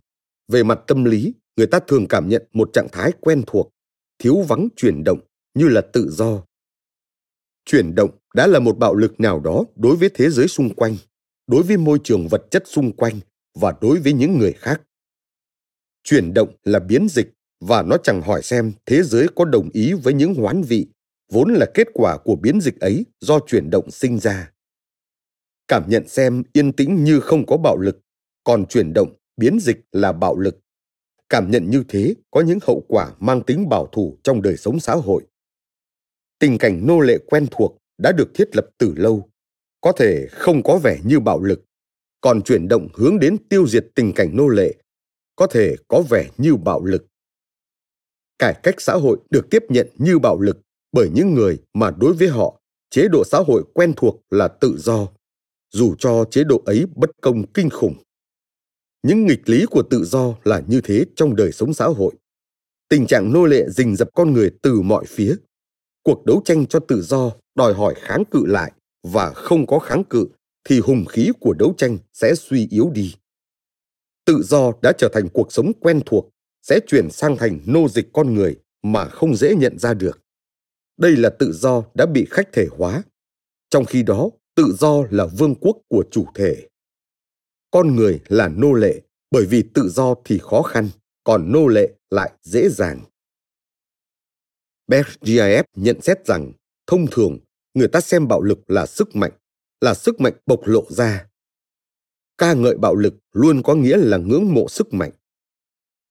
[0.48, 3.69] về mặt tâm lý, người ta thường cảm nhận một trạng thái quen thuộc,
[4.19, 5.19] thiếu vắng chuyển động
[5.54, 6.43] như là tự do.
[7.65, 10.96] Chuyển động đã là một bạo lực nào đó đối với thế giới xung quanh,
[11.48, 13.19] đối với môi trường vật chất xung quanh
[13.56, 14.82] và đối với những người khác.
[16.04, 19.94] Chuyển động là biến dịch và nó chẳng hỏi xem thế giới có đồng ý
[19.94, 20.88] với những hoán vị,
[21.32, 24.52] vốn là kết quả của biến dịch ấy do chuyển động sinh ra.
[25.68, 28.00] Cảm nhận xem yên tĩnh như không có bạo lực,
[28.44, 30.60] còn chuyển động, biến dịch là bạo lực.
[31.30, 34.80] Cảm nhận như thế có những hậu quả mang tính bảo thủ trong đời sống
[34.80, 35.24] xã hội.
[36.39, 39.30] Tình cảnh nô lệ quen thuộc đã được thiết lập từ lâu,
[39.82, 41.66] có thể không có vẻ như bạo lực,
[42.24, 44.76] còn chuyển động hướng đến tiêu diệt tình cảnh nô lệ,
[45.36, 47.06] có thể có vẻ như bạo lực.
[48.40, 50.58] Cải cách xã hội được tiếp nhận như bạo lực
[50.92, 54.78] bởi những người mà đối với họ, chế độ xã hội quen thuộc là tự
[54.78, 55.08] do,
[55.74, 57.96] dù cho chế độ ấy bất công kinh khủng.
[59.04, 62.14] Những nghịch lý của tự do là như thế trong đời sống xã hội.
[62.90, 65.36] Tình trạng nô lệ rình dập con người từ mọi phía.
[66.04, 68.72] Cuộc đấu tranh cho tự do đòi hỏi kháng cự lại
[69.04, 70.28] và không có kháng cự
[70.63, 73.15] thì hùng khí của đấu tranh sẽ suy yếu đi.
[74.26, 76.30] Tự do đã trở thành cuộc sống quen thuộc,
[76.62, 80.19] sẽ chuyển sang thành nô dịch con người mà không dễ nhận ra được.
[80.97, 83.04] Đây là tự do đã bị khách thể hóa.
[83.69, 86.67] Trong khi đó, tự do là vương quốc của chủ thể.
[87.71, 90.89] Con người là nô lệ, bởi vì tự do thì khó khăn,
[91.23, 93.02] còn nô lệ lại dễ dàng.
[94.88, 96.52] BGIF nhận xét rằng,
[96.88, 97.38] thông thường,
[97.73, 99.32] người ta xem bạo lực là sức mạnh
[99.84, 101.28] là sức mạnh bộc lộ ra.
[102.38, 105.12] Ca ngợi bạo lực luôn có nghĩa là ngưỡng mộ sức mạnh.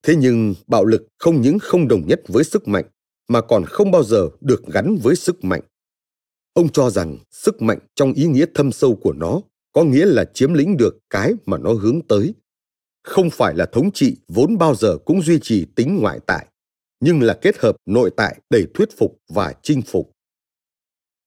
[0.02, 2.84] Thế nhưng bạo lực không những không đồng nhất với sức mạnh,
[3.28, 5.60] mà còn không bao giờ được gắn với sức mạnh.
[6.52, 9.40] Ông cho rằng sức mạnh trong ý nghĩa thâm sâu của nó
[9.72, 12.34] có nghĩa là chiếm lĩnh được cái mà nó hướng tới.
[13.02, 16.46] Không phải là thống trị vốn bao giờ cũng duy trì tính ngoại tại,
[17.00, 20.12] nhưng là kết hợp nội tại đầy thuyết phục và chinh phục.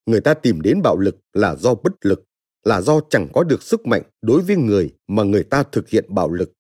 [0.06, 2.24] Người ta tìm đến bạo lực là do bất lực
[2.66, 6.06] là do chẳng có được sức mạnh đối với người mà người ta thực hiện
[6.10, 6.52] bạo lực.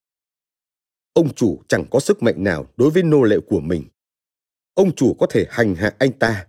[1.13, 3.84] Ông chủ chẳng có sức mạnh nào đối với nô lệ của mình.
[4.74, 6.48] Ông chủ có thể hành hạ anh ta,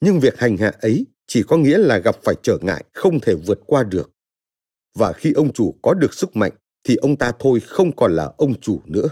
[0.00, 3.34] nhưng việc hành hạ ấy chỉ có nghĩa là gặp phải trở ngại không thể
[3.34, 4.10] vượt qua được.
[4.94, 6.52] Và khi ông chủ có được sức mạnh
[6.84, 9.08] thì ông ta thôi không còn là ông chủ nữa.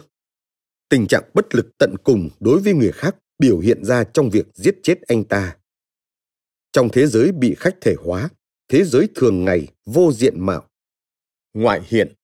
[0.88, 4.46] Tình trạng bất lực tận cùng đối với người khác biểu hiện ra trong việc
[4.54, 5.56] giết chết anh ta.
[6.72, 8.28] Trong thế giới bị khách thể hóa
[8.68, 10.68] thế giới thường ngày vô diện mạo.
[11.54, 12.14] Ngoại hiện,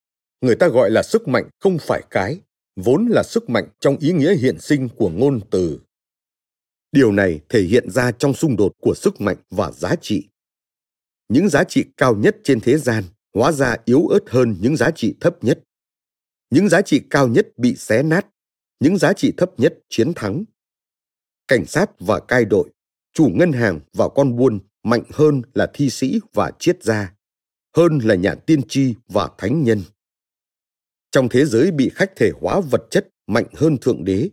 [0.40, 2.40] người ta gọi là sức mạnh không phải cái,
[2.76, 5.80] vốn là sức mạnh trong ý nghĩa hiện sinh của ngôn từ.
[6.92, 10.28] Điều này thể hiện ra trong xung đột của sức mạnh và giá trị.
[11.28, 14.90] Những giá trị cao nhất trên thế gian hóa ra yếu ớt hơn những giá
[14.90, 15.62] trị thấp nhất.
[16.50, 18.26] Những giá trị cao nhất bị xé nát,
[18.80, 20.44] những giá trị thấp nhất chiến thắng.
[21.48, 22.70] Cảnh sát và cai đội,
[23.12, 27.14] chủ ngân hàng và con buôn mạnh hơn là thi sĩ và triết gia,
[27.76, 29.82] hơn là nhà tiên tri và thánh nhân.
[31.10, 34.30] Trong thế giới bị khách thể hóa vật chất mạnh hơn thượng đế,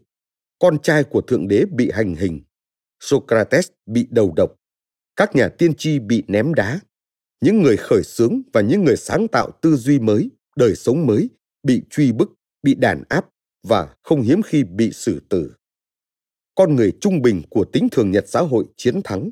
[0.59, 2.41] con trai của thượng đế bị hành hình,
[2.99, 4.55] socrates bị đầu độc,
[5.15, 6.79] các nhà tiên tri bị ném đá,
[7.41, 11.29] những người khởi xướng và những người sáng tạo tư duy mới, đời sống mới
[11.63, 12.31] bị truy bức,
[12.63, 13.29] bị đàn áp
[13.63, 15.53] và không hiếm khi bị xử tử.
[16.55, 19.29] Con người trung bình của tính thường nhật xã hội chiến thắng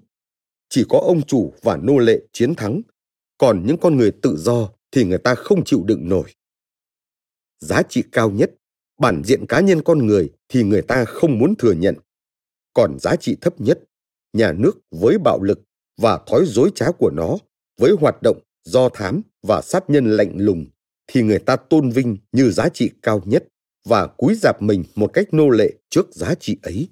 [0.70, 2.82] chỉ có ông chủ và nô lệ chiến thắng.
[3.38, 6.34] Còn những con người tự do thì người ta không chịu đựng nổi.
[7.60, 8.52] Giá trị cao nhất,
[9.00, 11.96] bản diện cá nhân con người thì người ta không muốn thừa nhận.
[12.74, 13.80] Còn giá trị thấp nhất,
[14.34, 15.60] nhà nước với bạo lực
[15.98, 17.38] và thói dối trá của nó,
[17.78, 20.66] với hoạt động do thám và sát nhân lạnh lùng,
[21.08, 23.48] thì người ta tôn vinh như giá trị cao nhất
[23.86, 26.90] và cúi dạp mình một cách nô lệ trước giá trị ấy.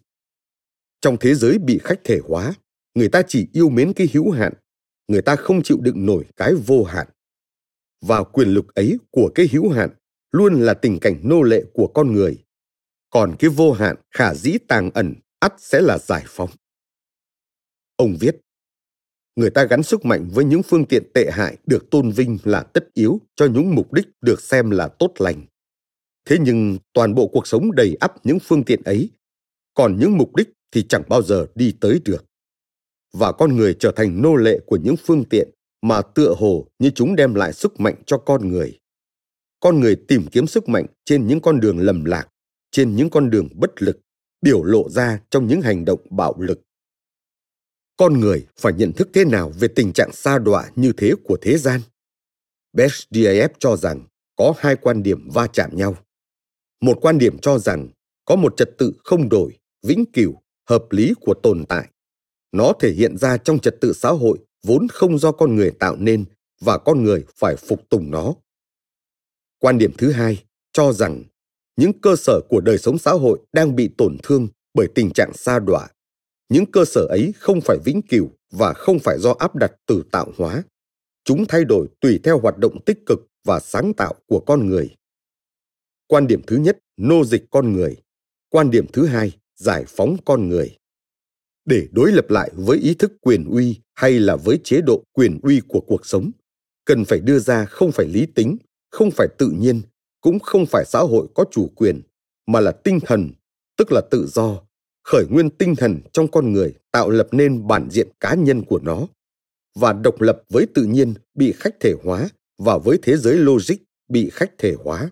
[1.01, 2.53] Trong thế giới bị khách thể hóa
[2.95, 4.53] người ta chỉ yêu mến cái hữu hạn,
[5.07, 7.07] người ta không chịu đựng nổi cái vô hạn.
[8.01, 9.89] Và quyền lực ấy của cái hữu hạn
[10.31, 12.43] luôn là tình cảnh nô lệ của con người.
[13.09, 16.49] Còn cái vô hạn khả dĩ tàng ẩn ắt sẽ là giải phóng.
[17.95, 18.35] Ông viết,
[19.35, 22.63] người ta gắn sức mạnh với những phương tiện tệ hại được tôn vinh là
[22.63, 25.45] tất yếu cho những mục đích được xem là tốt lành.
[26.25, 29.09] Thế nhưng toàn bộ cuộc sống đầy ắp những phương tiện ấy,
[29.73, 32.25] còn những mục đích thì chẳng bao giờ đi tới được
[33.17, 35.49] và con người trở thành nô lệ của những phương tiện
[35.81, 38.79] mà tựa hồ như chúng đem lại sức mạnh cho con người
[39.59, 42.27] con người tìm kiếm sức mạnh trên những con đường lầm lạc
[42.71, 43.99] trên những con đường bất lực
[44.41, 46.61] biểu lộ ra trong những hành động bạo lực
[47.97, 51.37] con người phải nhận thức thế nào về tình trạng sa đọa như thế của
[51.41, 51.81] thế gian
[52.75, 53.07] Best
[53.59, 55.95] cho rằng có hai quan điểm va chạm nhau.
[56.81, 57.87] Một quan điểm cho rằng
[58.25, 61.89] có một trật tự không đổi, vĩnh cửu, hợp lý của tồn tại.
[62.51, 65.95] Nó thể hiện ra trong trật tự xã hội vốn không do con người tạo
[65.95, 66.25] nên
[66.61, 68.33] và con người phải phục tùng nó.
[69.59, 71.23] Quan điểm thứ hai cho rằng
[71.75, 75.33] những cơ sở của đời sống xã hội đang bị tổn thương bởi tình trạng
[75.33, 75.87] sa đọa.
[76.49, 80.03] Những cơ sở ấy không phải vĩnh cửu và không phải do áp đặt từ
[80.11, 80.63] tạo hóa.
[81.23, 84.95] Chúng thay đổi tùy theo hoạt động tích cực và sáng tạo của con người.
[86.07, 87.95] Quan điểm thứ nhất, nô dịch con người.
[88.49, 90.77] Quan điểm thứ hai, giải phóng con người.
[91.65, 95.39] Để đối lập lại với ý thức quyền uy hay là với chế độ quyền
[95.43, 96.31] uy của cuộc sống,
[96.85, 98.57] cần phải đưa ra không phải lý tính,
[98.91, 99.81] không phải tự nhiên,
[100.21, 102.01] cũng không phải xã hội có chủ quyền,
[102.47, 103.31] mà là tinh thần,
[103.77, 104.61] tức là tự do,
[105.03, 108.79] khởi nguyên tinh thần trong con người tạo lập nên bản diện cá nhân của
[108.79, 109.07] nó
[109.75, 113.75] và độc lập với tự nhiên bị khách thể hóa và với thế giới logic
[114.09, 115.09] bị khách thể hóa.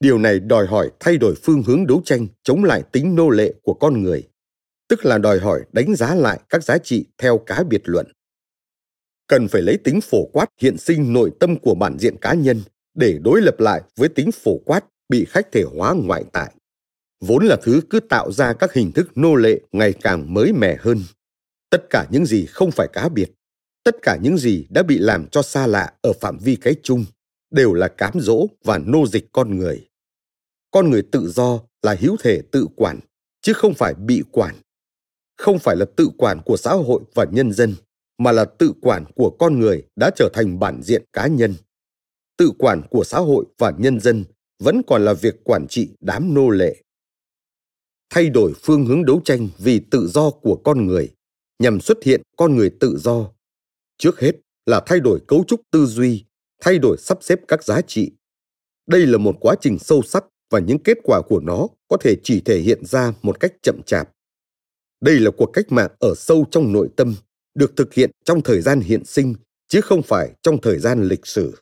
[0.00, 3.54] Điều này đòi hỏi thay đổi phương hướng đấu tranh chống lại tính nô lệ
[3.62, 4.28] của con người,
[4.88, 8.06] tức là đòi hỏi đánh giá lại các giá trị theo cá biệt luận.
[9.28, 12.62] Cần phải lấy tính phổ quát hiện sinh nội tâm của bản diện cá nhân
[12.94, 16.54] để đối lập lại với tính phổ quát bị khách thể hóa ngoại tại.
[17.20, 20.76] Vốn là thứ cứ tạo ra các hình thức nô lệ ngày càng mới mẻ
[20.80, 21.02] hơn.
[21.70, 23.30] Tất cả những gì không phải cá biệt,
[23.84, 27.04] tất cả những gì đã bị làm cho xa lạ ở phạm vi cái chung
[27.50, 29.88] đều là cám dỗ và nô dịch con người.
[30.70, 33.00] Con người tự do là hữu thể tự quản,
[33.40, 34.54] chứ không phải bị quản
[35.36, 37.74] không phải là tự quản của xã hội và nhân dân,
[38.18, 41.54] mà là tự quản của con người đã trở thành bản diện cá nhân.
[42.36, 44.24] Tự quản của xã hội và nhân dân
[44.58, 46.76] vẫn còn là việc quản trị đám nô lệ.
[48.10, 51.10] Thay đổi phương hướng đấu tranh vì tự do của con người
[51.58, 53.30] nhằm xuất hiện con người tự do.
[53.98, 54.32] Trước hết
[54.66, 56.24] là thay đổi cấu trúc tư duy,
[56.60, 58.10] thay đổi sắp xếp các giá trị.
[58.86, 62.16] Đây là một quá trình sâu sắc và những kết quả của nó có thể
[62.22, 64.15] chỉ thể hiện ra một cách chậm chạp
[65.00, 67.14] đây là cuộc cách mạng ở sâu trong nội tâm
[67.54, 69.34] được thực hiện trong thời gian hiện sinh
[69.68, 71.52] chứ không phải trong thời gian lịch sử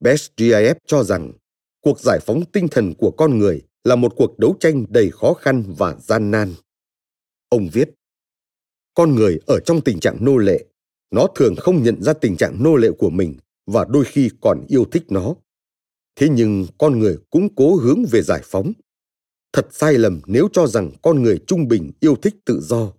[0.00, 1.32] Best GIF cho rằng
[1.80, 5.34] cuộc giải phóng tinh thần của con người là một cuộc đấu tranh đầy khó
[5.34, 6.54] khăn và gian nan.
[7.48, 7.90] Ông viết,
[8.94, 10.64] con người ở trong tình trạng nô lệ,
[11.10, 13.34] nó thường không nhận ra tình trạng nô lệ của mình
[13.66, 15.34] và đôi khi còn yêu thích nó.
[16.16, 18.72] Thế nhưng con người cũng cố hướng về giải phóng.
[19.56, 22.92] Thật sai lầm nếu cho rằng con người trung bình yêu thích tự do.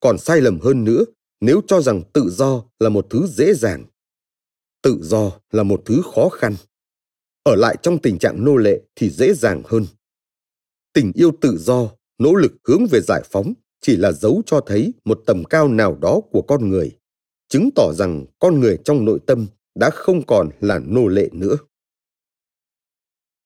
[0.00, 1.04] Còn sai lầm hơn nữa
[1.40, 3.84] nếu cho rằng tự do là một thứ dễ dàng.
[4.82, 6.54] Tự do là một thứ khó khăn.
[7.42, 9.86] Ở lại trong tình trạng nô lệ thì dễ dàng hơn.
[10.92, 14.92] Tình yêu tự do, nỗ lực hướng về giải phóng chỉ là dấu cho thấy
[15.04, 16.98] một tầm cao nào đó của con người,
[17.48, 21.56] chứng tỏ rằng con người trong nội tâm đã không còn là nô lệ nữa.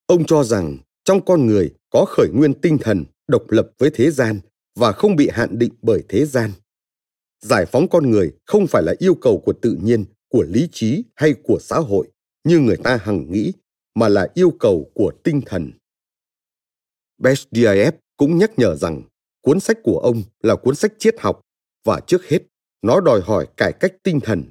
[0.06, 4.10] Ông cho rằng trong con người có khởi nguyên tinh thần, độc lập với thế
[4.10, 4.40] gian
[4.74, 6.50] và không bị hạn định bởi thế gian.
[7.40, 11.04] Giải phóng con người không phải là yêu cầu của tự nhiên, của lý trí
[11.14, 12.08] hay của xã hội
[12.44, 13.52] như người ta hằng nghĩ,
[13.94, 15.70] mà là yêu cầu của tinh thần.
[17.18, 19.02] Bestdiaev cũng nhắc nhở rằng
[19.40, 21.40] cuốn sách của ông là cuốn sách triết học
[21.84, 22.38] và trước hết,
[22.82, 24.44] nó đòi hỏi cải cách tinh thần.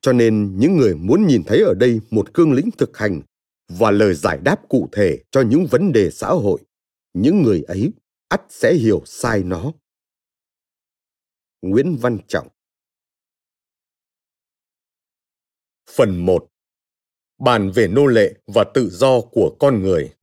[0.00, 3.22] Cho nên những người muốn nhìn thấy ở đây một cương lĩnh thực hành
[3.68, 6.60] và lời giải đáp cụ thể cho những vấn đề xã hội.
[7.14, 7.92] Những người ấy,
[8.28, 9.72] ắt sẽ hiểu sai nó.
[11.62, 12.48] Nguyễn văn trọng.
[15.90, 16.48] Phần 1
[17.38, 20.14] Bàn về nô lệ và tự do của con người.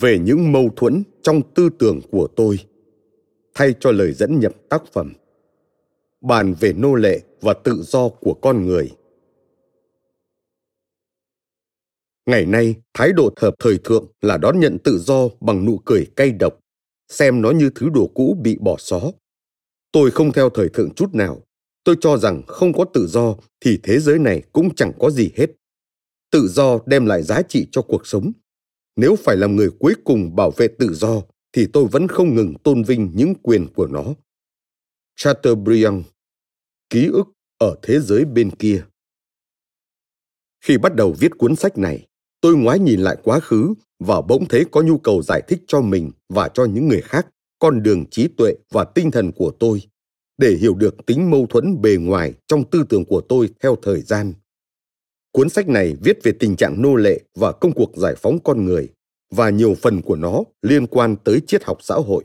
[0.00, 2.58] Về những mâu thuẫn trong tư tưởng của tôi,
[3.54, 5.12] thay cho lời dẫn nhập tác phẩm,
[6.20, 8.90] bàn về nô lệ và tự do của con người.
[12.26, 16.06] Ngày nay, thái độ hợp thời thượng là đón nhận tự do bằng nụ cười
[16.16, 16.58] cay độc,
[17.08, 19.00] xem nó như thứ đồ cũ bị bỏ xó.
[19.92, 21.42] Tôi không theo thời thượng chút nào.
[21.84, 25.30] Tôi cho rằng không có tự do thì thế giới này cũng chẳng có gì
[25.36, 25.46] hết.
[26.30, 28.32] Tự do đem lại giá trị cho cuộc sống
[28.98, 32.54] nếu phải làm người cuối cùng bảo vệ tự do thì tôi vẫn không ngừng
[32.64, 34.04] tôn vinh những quyền của nó.
[35.16, 36.04] Chateaubriand
[36.90, 37.24] Ký ức
[37.58, 38.84] ở thế giới bên kia
[40.64, 42.06] Khi bắt đầu viết cuốn sách này,
[42.40, 45.80] tôi ngoái nhìn lại quá khứ và bỗng thấy có nhu cầu giải thích cho
[45.80, 47.26] mình và cho những người khác
[47.58, 49.82] con đường trí tuệ và tinh thần của tôi
[50.38, 54.02] để hiểu được tính mâu thuẫn bề ngoài trong tư tưởng của tôi theo thời
[54.02, 54.32] gian.
[55.38, 58.64] Cuốn sách này viết về tình trạng nô lệ và công cuộc giải phóng con
[58.64, 58.88] người,
[59.30, 62.24] và nhiều phần của nó liên quan tới triết học xã hội.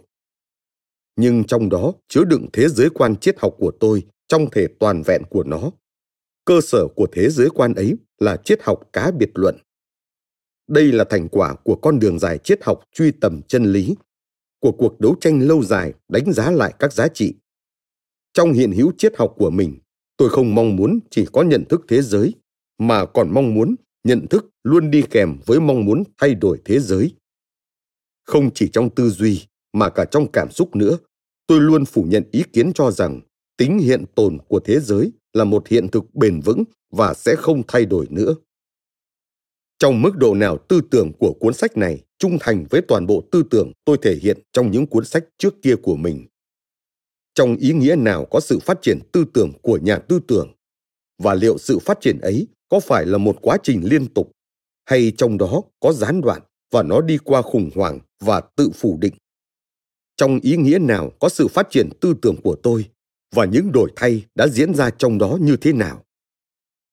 [1.15, 5.03] Nhưng trong đó chứa đựng thế giới quan triết học của tôi trong thể toàn
[5.05, 5.71] vẹn của nó.
[6.45, 9.57] Cơ sở của thế giới quan ấy là triết học cá biệt luận.
[10.67, 13.95] Đây là thành quả của con đường dài triết học truy tầm chân lý,
[14.59, 17.33] của cuộc đấu tranh lâu dài đánh giá lại các giá trị.
[18.33, 19.79] Trong hiện hữu triết học của mình,
[20.17, 22.33] tôi không mong muốn chỉ có nhận thức thế giới,
[22.87, 26.79] mà còn mong muốn nhận thức luôn đi kèm với mong muốn thay đổi thế
[26.79, 27.13] giới.
[28.25, 30.97] Không chỉ trong tư duy, mà cả trong cảm xúc nữa,
[31.47, 33.21] tôi luôn phủ nhận ý kiến cho rằng
[33.57, 37.61] tính hiện tồn của thế giới là một hiện thực bền vững và sẽ không
[37.67, 38.35] thay đổi nữa.
[39.79, 43.23] Trong mức độ nào tư tưởng của cuốn sách này trung thành với toàn bộ
[43.31, 46.27] tư tưởng tôi thể hiện trong những cuốn sách trước kia của mình.
[47.33, 50.53] Trong ý nghĩa nào có sự phát triển tư tưởng của nhà tư tưởng
[51.17, 54.31] và liệu sự phát triển ấy có phải là một quá trình liên tục?
[54.85, 58.97] Hay trong đó có gián đoạn và nó đi qua khủng hoảng và tự phủ
[59.01, 59.13] định?
[60.17, 62.89] Trong ý nghĩa nào có sự phát triển tư tưởng của tôi
[63.35, 66.03] và những đổi thay đã diễn ra trong đó như thế nào?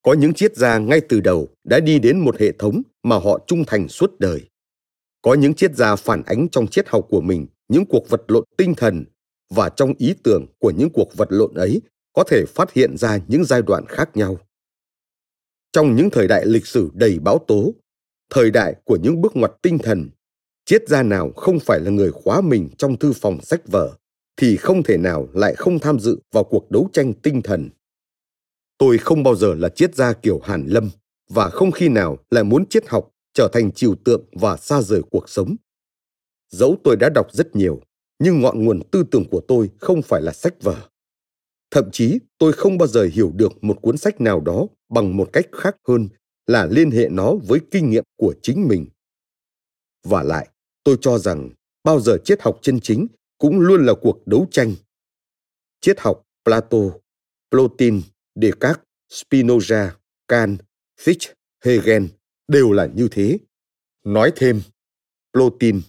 [0.02, 3.40] Có những triết gia ngay từ đầu đã đi đến một hệ thống mà họ
[3.46, 4.48] trung thành suốt đời.
[5.22, 8.44] Có những triết gia phản ánh trong triết học của mình những cuộc vật lộn
[8.56, 9.04] tinh thần
[9.50, 11.80] và trong ý tưởng của những cuộc vật lộn ấy
[12.12, 14.38] có thể phát hiện ra những giai đoạn khác nhau.
[15.72, 17.74] Trong những thời đại lịch sử đầy báo tố,
[18.30, 20.10] thời đại của những bước ngoặt tinh thần,
[20.64, 23.96] triết gia nào không phải là người khóa mình trong thư phòng sách vở
[24.36, 27.70] thì không thể nào lại không tham dự vào cuộc đấu tranh tinh thần.
[28.78, 30.90] Tôi không bao giờ là triết gia kiểu hàn lâm
[31.28, 35.02] và không khi nào lại muốn triết học trở thành chiều tượng và xa rời
[35.10, 35.56] cuộc sống.
[36.48, 37.80] Dẫu tôi đã đọc rất nhiều,
[38.18, 40.89] nhưng ngọn nguồn tư tưởng của tôi không phải là sách vở
[41.70, 45.30] thậm chí tôi không bao giờ hiểu được một cuốn sách nào đó bằng một
[45.32, 46.08] cách khác hơn
[46.46, 48.86] là liên hệ nó với kinh nghiệm của chính mình.
[50.04, 50.48] Và lại
[50.84, 51.50] tôi cho rằng
[51.84, 53.06] bao giờ triết học chân chính
[53.38, 54.74] cũng luôn là cuộc đấu tranh.
[55.80, 56.78] Triết học plato
[57.50, 58.02] plotin
[58.34, 59.90] descartes spinoza
[60.28, 60.60] kant
[61.00, 61.32] fichte
[61.64, 62.04] hegel
[62.48, 63.38] đều là như thế.
[64.04, 64.60] Nói thêm
[65.32, 65.80] plotin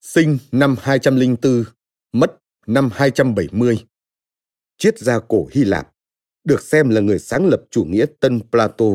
[0.00, 1.64] sinh năm 204,
[2.12, 3.86] mất năm 270
[4.78, 5.92] triết gia cổ Hy Lạp,
[6.44, 8.86] được xem là người sáng lập chủ nghĩa tân Plato.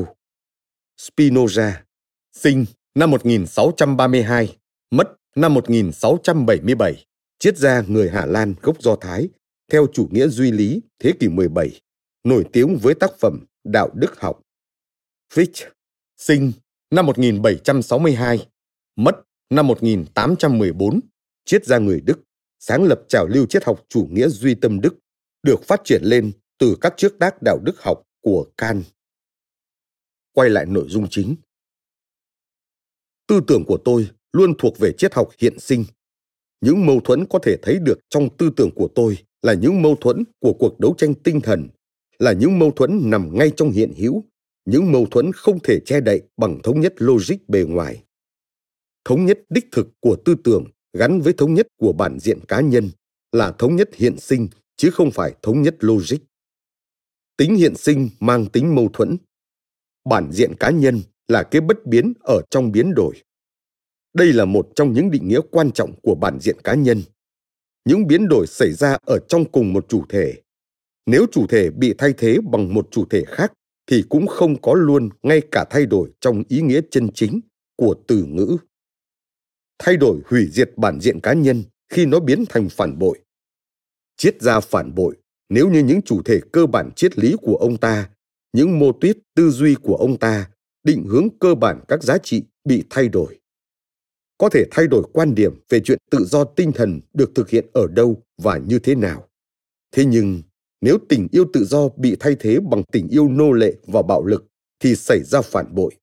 [0.97, 1.71] Spinoza,
[2.33, 2.65] sinh
[2.95, 4.57] năm 1632,
[4.91, 7.05] mất năm 1677,
[7.39, 9.29] triết gia người Hà Lan gốc Do Thái,
[9.71, 11.81] theo chủ nghĩa duy lý thế kỷ 17,
[12.23, 14.41] nổi tiếng với tác phẩm Đạo đức học.
[15.33, 15.69] Fichte,
[16.17, 16.51] sinh
[16.91, 18.47] năm 1762,
[18.95, 19.15] mất
[19.49, 20.99] năm 1814,
[21.45, 22.19] triết gia người Đức,
[22.59, 24.95] sáng lập trào lưu triết học chủ nghĩa duy tâm Đức
[25.43, 28.83] được phát triển lên từ các trước tác đạo đức học của Kant.
[30.33, 31.35] Quay lại nội dung chính.
[33.27, 35.85] Tư tưởng của tôi luôn thuộc về triết học hiện sinh.
[36.61, 39.95] Những mâu thuẫn có thể thấy được trong tư tưởng của tôi là những mâu
[39.95, 41.67] thuẫn của cuộc đấu tranh tinh thần,
[42.19, 44.23] là những mâu thuẫn nằm ngay trong hiện hữu,
[44.65, 48.03] những mâu thuẫn không thể che đậy bằng thống nhất logic bề ngoài.
[49.05, 52.61] Thống nhất đích thực của tư tưởng gắn với thống nhất của bản diện cá
[52.61, 52.89] nhân
[53.31, 54.47] là thống nhất hiện sinh
[54.81, 56.17] chứ không phải thống nhất logic.
[57.37, 59.17] Tính hiện sinh mang tính mâu thuẫn.
[60.09, 63.15] Bản diện cá nhân là cái bất biến ở trong biến đổi.
[64.13, 67.01] Đây là một trong những định nghĩa quan trọng của bản diện cá nhân.
[67.85, 70.41] Những biến đổi xảy ra ở trong cùng một chủ thể.
[71.05, 73.53] Nếu chủ thể bị thay thế bằng một chủ thể khác,
[73.87, 77.39] thì cũng không có luôn ngay cả thay đổi trong ý nghĩa chân chính
[77.75, 78.57] của từ ngữ.
[79.79, 83.19] Thay đổi hủy diệt bản diện cá nhân khi nó biến thành phản bội
[84.21, 85.15] triết gia phản bội.
[85.49, 88.09] Nếu như những chủ thể cơ bản triết lý của ông ta,
[88.53, 90.49] những mô tuyết tư duy của ông ta,
[90.83, 93.39] định hướng cơ bản các giá trị bị thay đổi.
[94.37, 97.65] Có thể thay đổi quan điểm về chuyện tự do tinh thần được thực hiện
[97.73, 99.29] ở đâu và như thế nào.
[99.91, 100.41] Thế nhưng,
[100.81, 104.25] nếu tình yêu tự do bị thay thế bằng tình yêu nô lệ và bạo
[104.25, 104.45] lực,
[104.79, 105.95] thì xảy ra phản bội.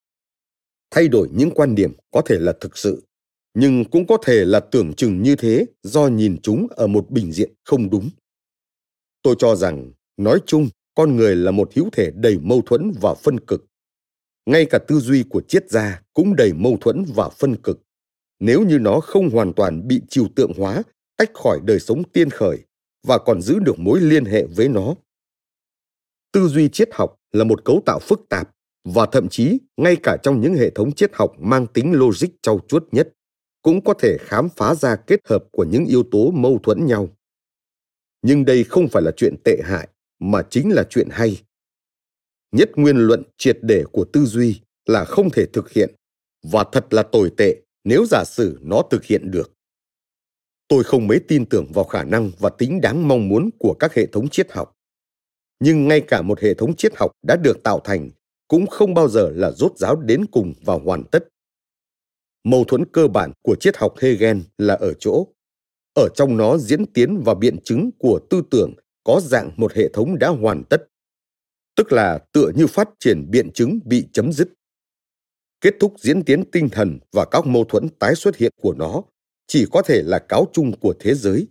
[0.90, 3.02] Thay đổi những quan điểm có thể là thực sự
[3.60, 7.32] nhưng cũng có thể là tưởng chừng như thế do nhìn chúng ở một bình
[7.32, 8.10] diện không đúng.
[9.22, 13.14] Tôi cho rằng, nói chung, con người là một hữu thể đầy mâu thuẫn và
[13.14, 13.64] phân cực.
[14.46, 17.80] Ngay cả tư duy của triết gia cũng đầy mâu thuẫn và phân cực.
[18.40, 20.82] Nếu như nó không hoàn toàn bị trừu tượng hóa,
[21.16, 22.58] tách khỏi đời sống tiên khởi,
[23.06, 24.94] và còn giữ được mối liên hệ với nó.
[26.32, 28.50] Tư duy triết học là một cấu tạo phức tạp,
[28.84, 32.60] và thậm chí ngay cả trong những hệ thống triết học mang tính logic trau
[32.68, 33.08] chuốt nhất
[33.68, 37.08] cũng có thể khám phá ra kết hợp của những yếu tố mâu thuẫn nhau.
[38.22, 39.88] Nhưng đây không phải là chuyện tệ hại,
[40.18, 41.42] mà chính là chuyện hay.
[42.52, 45.94] Nhất nguyên luận triệt để của tư duy là không thể thực hiện,
[46.42, 49.52] và thật là tồi tệ nếu giả sử nó thực hiện được.
[50.68, 53.94] Tôi không mấy tin tưởng vào khả năng và tính đáng mong muốn của các
[53.94, 54.76] hệ thống triết học.
[55.60, 58.10] Nhưng ngay cả một hệ thống triết học đã được tạo thành
[58.48, 61.28] cũng không bao giờ là rốt ráo đến cùng và hoàn tất
[62.44, 65.26] mâu thuẫn cơ bản của triết học hegel là ở chỗ,
[65.94, 68.74] ở trong nó diễn tiến và biện chứng của tư tưởng
[69.04, 70.82] có dạng một hệ thống đã hoàn tất,
[71.76, 74.48] tức là tựa như phát triển biện chứng bị chấm dứt.
[75.60, 79.02] Kết thúc diễn tiến tinh thần và các mâu thuẫn tái xuất hiện của nó
[79.46, 81.46] chỉ có thể là cáo chung của thế giới.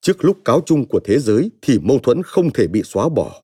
[0.00, 3.42] Trước lúc cáo chung của thế giới thì mâu thuẫn không thể bị xóa bỏ.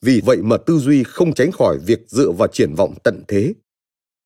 [0.00, 3.52] Vì vậy mà tư duy không tránh khỏi việc dựa vào triển vọng tận thế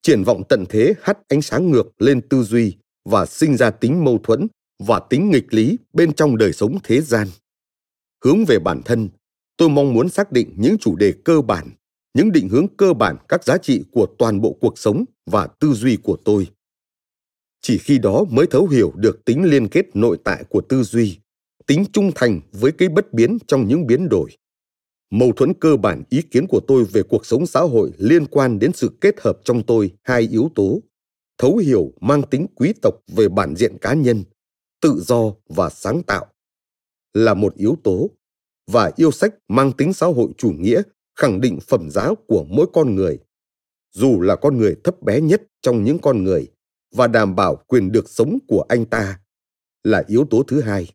[0.04, 4.04] triển vọng tận thế hắt ánh sáng ngược lên tư duy và sinh ra tính
[4.04, 4.46] mâu thuẫn
[4.78, 7.28] và tính nghịch lý bên trong đời sống thế gian.
[8.24, 9.08] Hướng về bản thân,
[9.56, 11.70] tôi mong muốn xác định những chủ đề cơ bản,
[12.14, 15.72] những định hướng cơ bản các giá trị của toàn bộ cuộc sống và tư
[15.72, 16.46] duy của tôi.
[17.60, 21.18] Chỉ khi đó mới thấu hiểu được tính liên kết nội tại của tư duy,
[21.66, 24.30] tính trung thành với cái bất biến trong những biến đổi
[25.14, 28.58] mâu thuẫn cơ bản ý kiến của tôi về cuộc sống xã hội liên quan
[28.58, 30.80] đến sự kết hợp trong tôi, hai yếu tố.
[31.38, 34.24] Thấu hiểu mang tính quý tộc về bản diện cá nhân,
[34.80, 36.26] tự do và sáng tạo
[37.12, 38.10] là một yếu tố.
[38.70, 40.82] Và yêu sách mang tính xã hội chủ nghĩa
[41.16, 43.18] khẳng định phẩm giá của mỗi con người.
[43.92, 46.50] Dù là con người thấp bé nhất trong những con người
[46.94, 49.20] và đảm bảo quyền được sống của anh ta
[49.82, 50.92] là yếu tố thứ hai.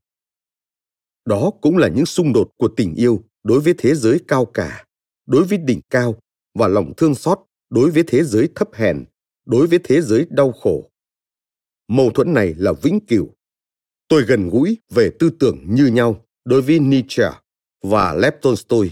[1.26, 4.86] Đó cũng là những xung đột của tình yêu đối với thế giới cao cả,
[5.26, 6.16] đối với đỉnh cao
[6.54, 9.06] và lòng thương xót, đối với thế giới thấp hèn,
[9.46, 10.90] đối với thế giới đau khổ.
[11.88, 13.36] Mâu thuẫn này là vĩnh cửu.
[14.08, 17.32] Tôi gần gũi về tư tưởng như nhau đối với nietzsche
[17.84, 18.92] và lev tolstoy.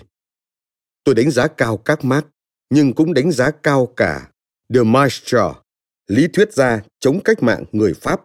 [1.03, 2.27] Tôi đánh giá cao các mark
[2.69, 4.31] nhưng cũng đánh giá cao cả
[4.69, 5.53] de maistre,
[6.07, 8.21] lý thuyết gia chống cách mạng người pháp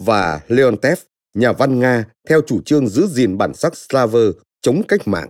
[0.00, 0.98] và leontev,
[1.34, 4.26] nhà văn nga, theo chủ trương giữ gìn bản sắc slaver
[4.62, 5.28] chống cách mạng.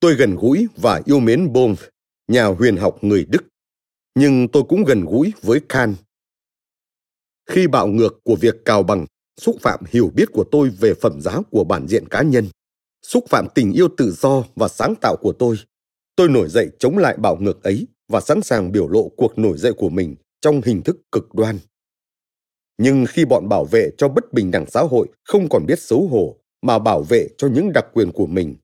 [0.00, 1.74] Tôi gần gũi và yêu mến bohm
[2.28, 3.44] nhà huyền học người đức,
[4.14, 5.96] nhưng tôi cũng gần gũi với kant
[7.50, 9.06] khi bạo ngược của việc cào bằng,
[9.40, 12.48] xúc phạm hiểu biết của tôi về phẩm giá của bản diện cá nhân,
[13.02, 15.56] xúc phạm tình yêu tự do và sáng tạo của tôi
[16.16, 19.58] tôi nổi dậy chống lại bạo ngược ấy và sẵn sàng biểu lộ cuộc nổi
[19.58, 21.58] dậy của mình trong hình thức cực đoan.
[22.78, 26.06] Nhưng khi bọn bảo vệ cho bất bình đẳng xã hội không còn biết xấu
[26.06, 28.56] hổ mà bảo vệ cho những đặc quyền của mình.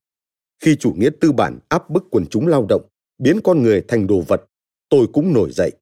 [0.60, 2.82] Khi chủ nghĩa tư bản áp bức quần chúng lao động,
[3.18, 4.44] biến con người thành đồ vật,
[4.88, 5.72] tôi cũng nổi dậy.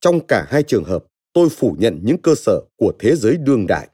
[0.00, 3.66] Trong cả hai trường hợp, tôi phủ nhận những cơ sở của thế giới đương
[3.66, 3.88] đại.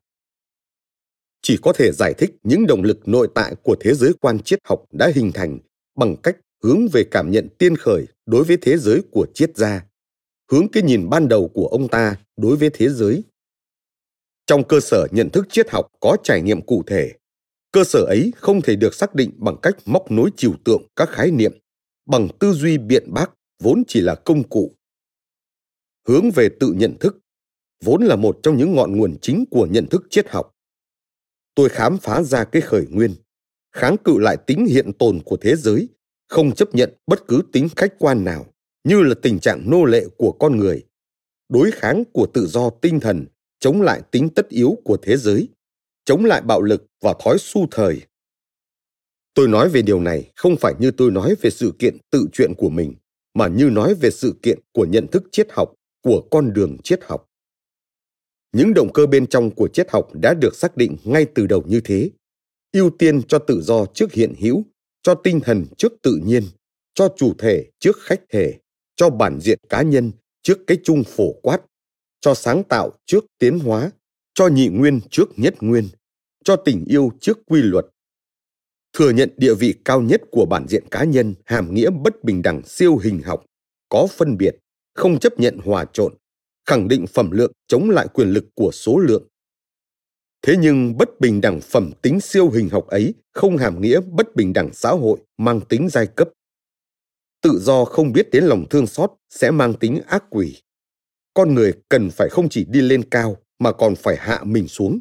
[1.43, 4.59] Chỉ có thể giải thích những động lực nội tại của thế giới quan triết
[4.65, 5.59] học đã hình thành
[5.97, 9.87] bằng cách hướng về cảm nhận tiên khởi đối với thế giới của triết gia,
[10.51, 13.23] hướng cái nhìn ban đầu của ông ta đối với thế giới.
[14.47, 17.13] Trong cơ sở nhận thức triết học có trải nghiệm cụ thể
[17.73, 21.09] cơ sở ấy không thể được xác định bằng cách móc nối trừu tượng các
[21.11, 21.59] khái niệm,
[22.07, 23.31] bằng tư duy biện bác
[23.63, 24.77] vốn chỉ là công cụ.
[26.09, 27.19] Hướng về tự nhận thức
[27.85, 30.55] vốn là một trong những ngọn nguồn chính của nhận thức triết học.
[31.55, 33.15] Tôi khám phá ra cái khởi nguyên,
[33.73, 35.89] kháng cự lại tính hiện tồn của thế giới,
[36.29, 38.47] không chấp nhận bất cứ tính khách quan nào,
[38.85, 40.85] như là tình trạng nô lệ của con người,
[41.49, 43.27] đối kháng của tự do tinh thần,
[43.61, 45.49] chống lại tính tất yếu của thế giới
[46.05, 48.01] chống lại bạo lực và thói su thời.
[49.35, 52.55] Tôi nói về điều này không phải như tôi nói về sự kiện tự chuyện
[52.55, 52.95] của mình,
[53.35, 57.01] mà như nói về sự kiện của nhận thức triết học, của con đường triết
[57.05, 57.27] học.
[58.53, 61.63] Những động cơ bên trong của triết học đã được xác định ngay từ đầu
[61.67, 62.11] như thế.
[62.73, 64.65] Ưu tiên cho tự do trước hiện hữu,
[65.03, 66.43] cho tinh thần trước tự nhiên,
[66.95, 68.59] cho chủ thể trước khách thể,
[68.97, 70.11] cho bản diện cá nhân
[70.43, 71.61] trước cái chung phổ quát,
[72.21, 73.91] cho sáng tạo trước tiến hóa
[74.41, 75.89] cho nhị nguyên trước nhất nguyên,
[76.45, 77.87] cho tình yêu trước quy luật.
[78.93, 82.43] Thừa nhận địa vị cao nhất của bản diện cá nhân, hàm nghĩa bất bình
[82.43, 83.45] đẳng siêu hình học,
[83.89, 84.57] có phân biệt,
[84.95, 86.15] không chấp nhận hòa trộn,
[86.67, 89.29] khẳng định phẩm lượng chống lại quyền lực của số lượng.
[90.43, 94.37] Thế nhưng bất bình đẳng phẩm tính siêu hình học ấy không hàm nghĩa bất
[94.37, 96.29] bình đẳng xã hội mang tính giai cấp.
[97.43, 100.63] Tự do không biết đến lòng thương xót sẽ mang tính ác quỷ.
[101.35, 104.99] Con người cần phải không chỉ đi lên cao mà còn phải hạ mình xuống.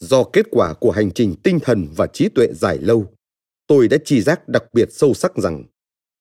[0.00, 3.06] Do kết quả của hành trình tinh thần và trí tuệ dài lâu,
[3.66, 5.64] tôi đã chỉ giác đặc biệt sâu sắc rằng,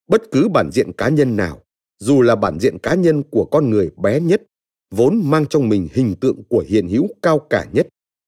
[0.07, 1.61] bất cứ bản diện cá nhân nào,
[1.99, 4.43] dù là bản diện cá nhân của con người bé nhất,
[4.91, 7.87] vốn mang trong mình hình tượng của hiện hữu cao cả nhất,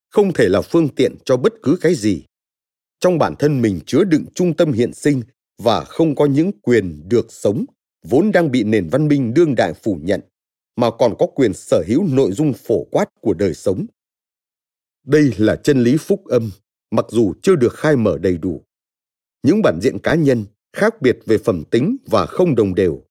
[0.09, 2.23] không thể là phương tiện cho bất cứ cái gì.
[2.99, 5.21] Trong bản thân mình chứa đựng trung tâm hiện sinh
[5.61, 7.65] và không có những quyền được sống,
[8.03, 10.21] vốn đang bị nền văn minh đương đại phủ nhận
[10.75, 13.85] mà còn có quyền sở hữu nội dung phổ quát của đời sống.
[15.05, 16.51] Đây là chân lý phúc âm,
[16.91, 18.63] mặc dù chưa được khai mở đầy đủ.
[19.43, 23.01] Những bản diện cá nhân khác biệt về phẩm tính và không đồng đều,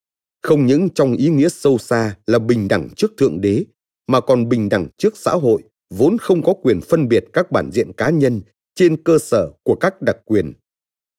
[0.42, 3.64] không những trong ý nghĩa sâu xa là bình đẳng trước thượng đế,
[4.06, 7.70] mà còn bình đẳng trước xã hội, vốn không có quyền phân biệt các bản
[7.72, 8.40] diện cá nhân
[8.74, 10.52] trên cơ sở của các đặc quyền,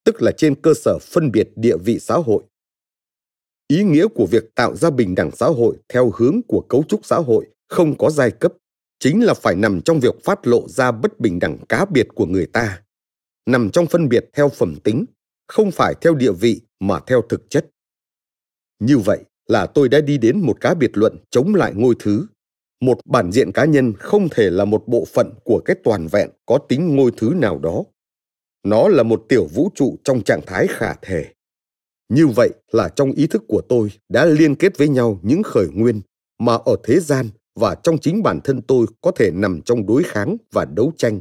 [0.04, 2.44] tức là trên cơ sở phân biệt địa vị xã hội
[3.74, 7.00] ý nghĩa của việc tạo ra bình đẳng xã hội theo hướng của cấu trúc
[7.04, 8.52] xã hội không có giai cấp,
[8.98, 12.26] chính là phải nằm trong việc phát lộ ra bất bình đẳng cá biệt của
[12.26, 12.82] người ta.
[13.46, 15.04] Nằm trong phân biệt theo phẩm tính,
[15.48, 17.70] không phải theo địa vị mà theo thực chất.
[18.80, 22.26] Như vậy là tôi đã đi đến một cá biệt luận chống lại ngôi thứ.
[22.80, 26.30] Một bản diện cá nhân không thể là một bộ phận của cái toàn vẹn
[26.46, 27.84] có tính ngôi thứ nào đó.
[28.62, 31.34] Nó là một tiểu vũ trụ trong trạng thái khả thể
[32.08, 35.68] như vậy là trong ý thức của tôi đã liên kết với nhau những khởi
[35.74, 36.00] nguyên
[36.38, 40.02] mà ở thế gian và trong chính bản thân tôi có thể nằm trong đối
[40.02, 41.20] kháng và đấu tranh.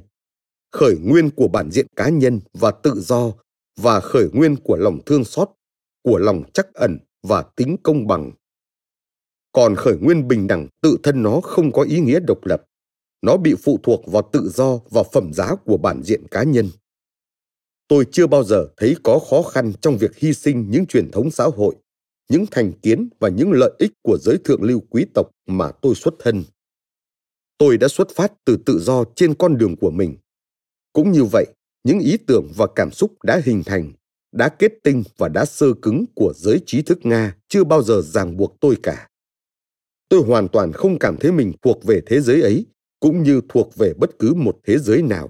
[0.72, 3.32] Khởi nguyên của bản diện cá nhân và tự do
[3.80, 5.50] và khởi nguyên của lòng thương xót,
[6.04, 8.32] của lòng chắc ẩn và tính công bằng.
[9.52, 12.64] Còn khởi nguyên bình đẳng tự thân nó không có ý nghĩa độc lập.
[13.22, 16.70] Nó bị phụ thuộc vào tự do và phẩm giá của bản diện cá nhân
[17.88, 21.32] tôi chưa bao giờ thấy có khó khăn trong việc hy sinh những truyền thống
[21.32, 21.76] xã hội,
[22.30, 25.96] những thành kiến và những lợi ích của giới thượng lưu quý tộc mà tôi
[25.96, 26.44] xuất thân.
[27.58, 30.18] Tôi đã xuất phát từ tự do trên con đường của mình.
[30.94, 31.46] Cũng như vậy,
[31.84, 33.92] những ý tưởng và cảm xúc đã hình thành,
[34.32, 38.02] đã kết tinh và đã sơ cứng của giới trí thức nga chưa bao giờ
[38.02, 39.08] ràng buộc tôi cả.
[40.10, 42.66] Tôi hoàn toàn không cảm thấy mình thuộc về thế giới ấy,
[43.00, 45.30] cũng như thuộc về bất cứ một thế giới nào.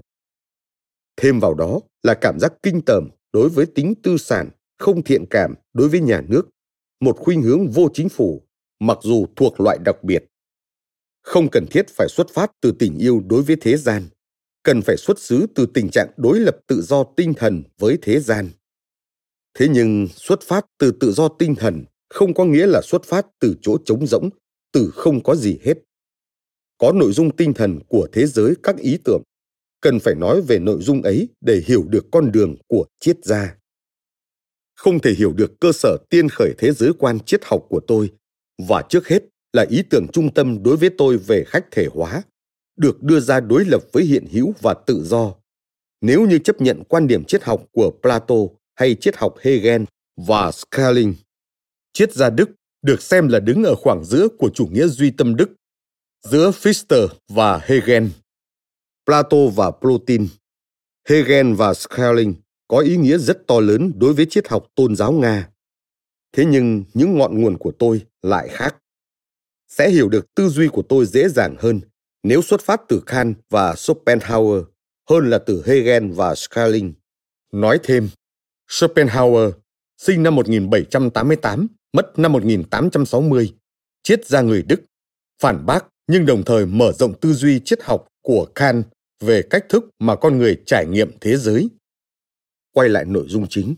[1.16, 5.24] Thêm vào đó là cảm giác kinh tởm đối với tính tư sản, không thiện
[5.30, 6.48] cảm đối với nhà nước,
[7.00, 8.42] một khuynh hướng vô chính phủ,
[8.80, 10.24] mặc dù thuộc loại đặc biệt.
[11.22, 14.02] Không cần thiết phải xuất phát từ tình yêu đối với thế gian,
[14.62, 18.20] cần phải xuất xứ từ tình trạng đối lập tự do tinh thần với thế
[18.20, 18.50] gian.
[19.54, 23.26] Thế nhưng xuất phát từ tự do tinh thần không có nghĩa là xuất phát
[23.40, 24.30] từ chỗ trống rỗng,
[24.72, 25.74] từ không có gì hết.
[26.78, 29.22] Có nội dung tinh thần của thế giới các ý tưởng
[29.84, 33.54] cần phải nói về nội dung ấy để hiểu được con đường của triết gia
[34.74, 38.12] không thể hiểu được cơ sở tiên khởi thế giới quan triết học của tôi,
[38.68, 39.22] và trước hết
[39.52, 42.22] là ý tưởng trung tâm đối với tôi về khách thể hóa,
[42.76, 45.34] được đưa ra đối lập với hiện hữu và tự do
[46.04, 48.34] nếu như chấp nhận quan điểm triết học của plato
[48.74, 49.82] hay triết học hegel
[50.16, 51.14] và schelling
[51.92, 52.50] triết gia đức
[52.82, 55.48] được xem là đứng ở khoảng giữa của chủ nghĩa duy tâm đức,
[56.22, 58.04] giữa Fichte và Hegel.
[59.06, 60.28] Plato và Plotin,
[61.08, 62.34] Hegel và Schelling
[62.68, 65.48] có ý nghĩa rất to lớn đối với triết học tôn giáo Nga.
[66.32, 68.76] Thế nhưng những ngọn nguồn của tôi lại khác.
[69.68, 71.80] Sẽ hiểu được tư duy của tôi dễ dàng hơn
[72.22, 74.64] nếu xuất phát từ Kant và Schopenhauer
[75.10, 76.94] hơn là từ Hegel và Schelling.
[77.52, 78.08] Nói thêm,
[78.68, 79.54] Schopenhauer
[79.98, 83.54] sinh năm 1788, mất năm 1860,
[84.02, 84.82] triết gia người Đức,
[85.42, 88.84] phản bác nhưng đồng thời mở rộng tư duy triết học của Kant
[89.20, 91.68] về cách thức mà con người trải nghiệm thế giới.
[92.72, 93.74] Quay lại nội dung chính.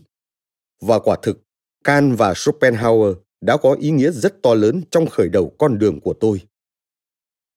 [0.81, 1.43] Và quả thực,
[1.83, 5.99] Kant và Schopenhauer đã có ý nghĩa rất to lớn trong khởi đầu con đường
[5.99, 6.41] của tôi.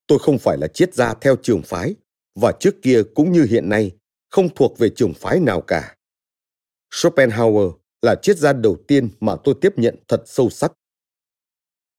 [0.07, 1.95] Tôi không phải là triết gia theo trường phái,
[2.35, 3.91] và trước kia cũng như hiện nay,
[4.29, 5.95] không thuộc về trường phái nào cả.
[6.91, 7.71] Schopenhauer
[8.01, 10.73] là triết gia đầu tiên mà tôi tiếp nhận thật sâu sắc.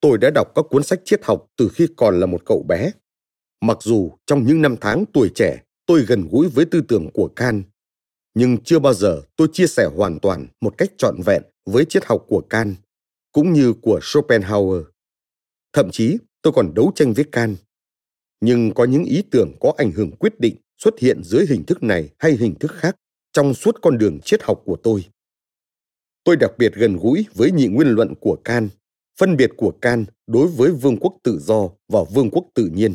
[0.00, 2.92] Tôi đã đọc các cuốn sách triết học từ khi còn là một cậu bé.
[3.62, 7.28] Mặc dù trong những năm tháng tuổi trẻ, tôi gần gũi với tư tưởng của
[7.36, 7.64] Kant,
[8.34, 12.04] nhưng chưa bao giờ tôi chia sẻ hoàn toàn một cách trọn vẹn với triết
[12.04, 12.76] học của Kant,
[13.32, 14.82] cũng như của Schopenhauer.
[15.72, 17.56] Thậm chí, tôi còn đấu tranh với Kant.
[18.40, 21.82] Nhưng có những ý tưởng có ảnh hưởng quyết định xuất hiện dưới hình thức
[21.82, 22.96] này hay hình thức khác
[23.32, 25.04] trong suốt con đường triết học của tôi.
[26.24, 28.70] Tôi đặc biệt gần gũi với nhị nguyên luận của Kant,
[29.18, 32.94] phân biệt của Kant đối với vương quốc tự do và vương quốc tự nhiên.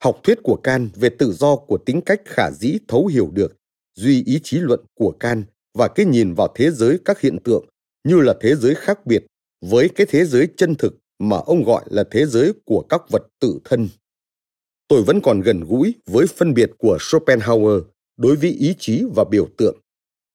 [0.00, 3.56] Học thuyết của Can về tự do của tính cách khả dĩ thấu hiểu được,
[3.94, 5.44] duy ý chí luận của Can
[5.74, 7.64] và cái nhìn vào thế giới các hiện tượng
[8.04, 9.26] như là thế giới khác biệt
[9.60, 13.22] với cái thế giới chân thực mà ông gọi là thế giới của các vật
[13.40, 13.88] tự thân.
[14.88, 17.82] Tôi vẫn còn gần gũi với phân biệt của Schopenhauer
[18.16, 19.80] đối với ý chí và biểu tượng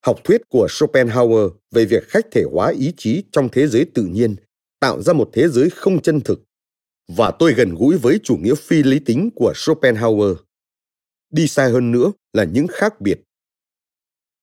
[0.05, 4.03] học thuyết của Schopenhauer về việc khách thể hóa ý chí trong thế giới tự
[4.05, 4.35] nhiên
[4.79, 6.43] tạo ra một thế giới không chân thực
[7.07, 10.37] và tôi gần gũi với chủ nghĩa phi lý tính của Schopenhauer.
[11.29, 13.21] Đi xa hơn nữa là những khác biệt.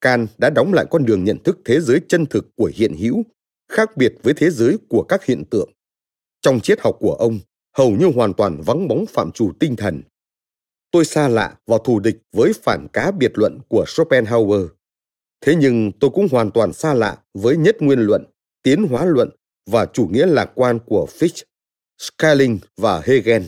[0.01, 3.23] Kant đã đóng lại con đường nhận thức thế giới chân thực của hiện hữu,
[3.69, 5.71] khác biệt với thế giới của các hiện tượng.
[6.41, 7.39] Trong triết học của ông,
[7.77, 10.03] hầu như hoàn toàn vắng bóng phạm trù tinh thần.
[10.91, 14.67] Tôi xa lạ và thù địch với phản cá biệt luận của Schopenhauer.
[15.41, 18.25] Thế nhưng tôi cũng hoàn toàn xa lạ với nhất nguyên luận,
[18.63, 19.31] tiến hóa luận
[19.71, 21.43] và chủ nghĩa lạc quan của Fichte,
[21.99, 23.43] Schelling và Hegel.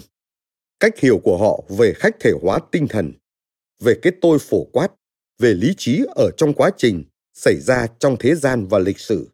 [0.80, 3.12] Cách hiểu của họ về khách thể hóa tinh thần,
[3.82, 4.88] về cái tôi phổ quát,
[5.38, 9.30] về lý trí ở trong quá trình xảy ra trong thế gian và lịch sử.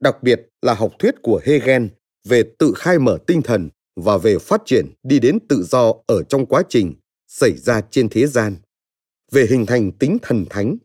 [0.00, 1.86] Đặc biệt là học thuyết của Hegel
[2.24, 6.22] về tự khai mở tinh thần và về phát triển đi đến tự do ở
[6.22, 6.94] trong quá trình
[7.28, 8.56] xảy ra trên thế gian,
[9.30, 10.76] về hình thành tính thần thánh.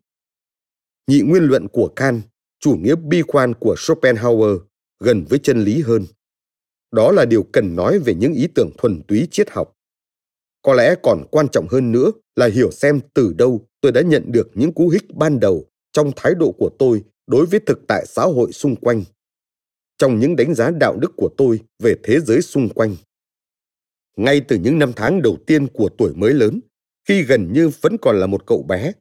[1.08, 2.22] Nhị nguyên luận của Kant,
[2.60, 4.58] chủ nghĩa bi quan của Schopenhauer
[5.00, 6.06] gần với chân lý hơn.
[6.92, 9.74] Đó là điều cần nói về những ý tưởng thuần túy triết học.
[10.62, 14.32] Có lẽ còn quan trọng hơn nữa là hiểu xem từ đâu tôi đã nhận
[14.32, 18.06] được những cú hích ban đầu trong thái độ của tôi đối với thực tại
[18.08, 19.04] xã hội xung quanh
[19.98, 22.96] trong những đánh giá đạo đức của tôi về thế giới xung quanh.
[24.18, 26.60] Ngay từ những năm tháng đầu tiên của tuổi mới lớn,
[27.08, 28.92] khi gần như vẫn còn là một cậu bé,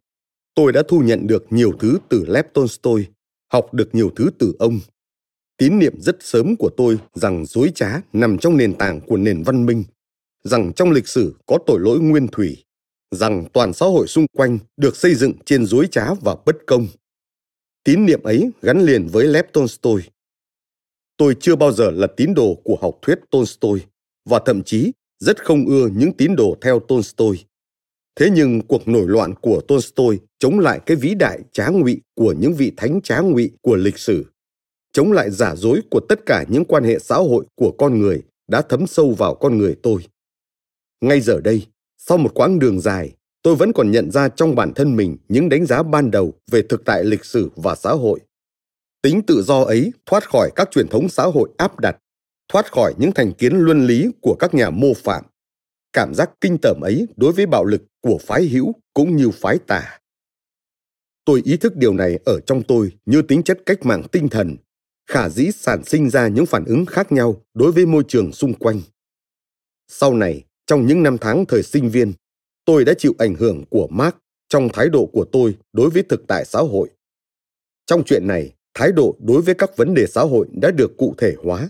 [0.55, 3.07] tôi đã thu nhận được nhiều thứ từ Lev Tolstoy,
[3.53, 4.81] học được nhiều thứ từ ông.
[5.57, 9.43] Tín niệm rất sớm của tôi rằng dối trá nằm trong nền tảng của nền
[9.43, 9.85] văn minh,
[10.45, 12.65] rằng trong lịch sử có tội lỗi nguyên thủy,
[13.11, 16.87] rằng toàn xã hội xung quanh được xây dựng trên dối trá và bất công.
[17.85, 20.03] Tín niệm ấy gắn liền với Lev Tolstoy
[21.17, 23.81] Tôi chưa bao giờ là tín đồ của học thuyết Tolstoy
[24.25, 27.45] và thậm chí rất không ưa những tín đồ theo Tolstoy.
[28.17, 32.35] Thế nhưng cuộc nổi loạn của Tolstoy chống lại cái vĩ đại trá ngụy của
[32.41, 34.25] những vị thánh trá ngụy của lịch sử,
[34.97, 38.23] chống lại giả dối của tất cả những quan hệ xã hội của con người
[38.49, 40.07] đã thấm sâu vào con người tôi.
[41.01, 41.67] Ngay giờ đây,
[41.99, 45.49] sau một quãng đường dài, tôi vẫn còn nhận ra trong bản thân mình những
[45.49, 48.21] đánh giá ban đầu về thực tại lịch sử và xã hội.
[49.03, 51.97] Tính tự do ấy thoát khỏi các truyền thống xã hội áp đặt
[52.49, 55.25] thoát khỏi những thành kiến luân lý của các nhà mô phạm.
[55.93, 59.59] Cảm giác kinh tởm ấy đối với bạo lực của phái hữu cũng như phái
[59.59, 59.99] tà.
[61.25, 64.57] Tôi ý thức điều này ở trong tôi như tính chất cách mạng tinh thần
[65.07, 68.55] khả dĩ sản sinh ra những phản ứng khác nhau đối với môi trường xung
[68.55, 68.81] quanh.
[69.89, 72.13] Sau này, trong những năm tháng thời sinh viên,
[72.65, 74.17] tôi đã chịu ảnh hưởng của mark
[74.49, 76.91] trong thái độ của tôi đối với thực tại xã hội.
[77.87, 81.15] Trong chuyện này, thái độ đối với các vấn đề xã hội đã được cụ
[81.19, 81.69] thể hóa.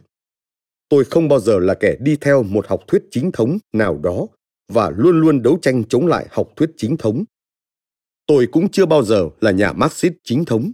[0.88, 4.26] Tôi không bao giờ là kẻ đi theo một học thuyết chính thống nào đó
[4.68, 7.24] và luôn luôn đấu tranh chống lại học thuyết chính thống.
[8.26, 10.72] Tôi cũng chưa bao giờ là nhà marxist chính thống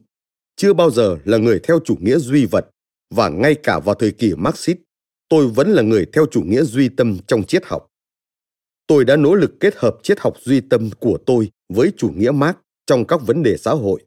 [0.56, 2.66] chưa bao giờ là người theo chủ nghĩa duy vật,
[3.14, 4.78] và ngay cả vào thời kỳ marxist,
[5.28, 7.88] tôi vẫn là người theo chủ nghĩa duy tâm trong triết học.
[8.86, 12.30] Tôi đã nỗ lực kết hợp triết học duy tâm của tôi với chủ nghĩa
[12.30, 14.04] marx trong các vấn đề xã hội.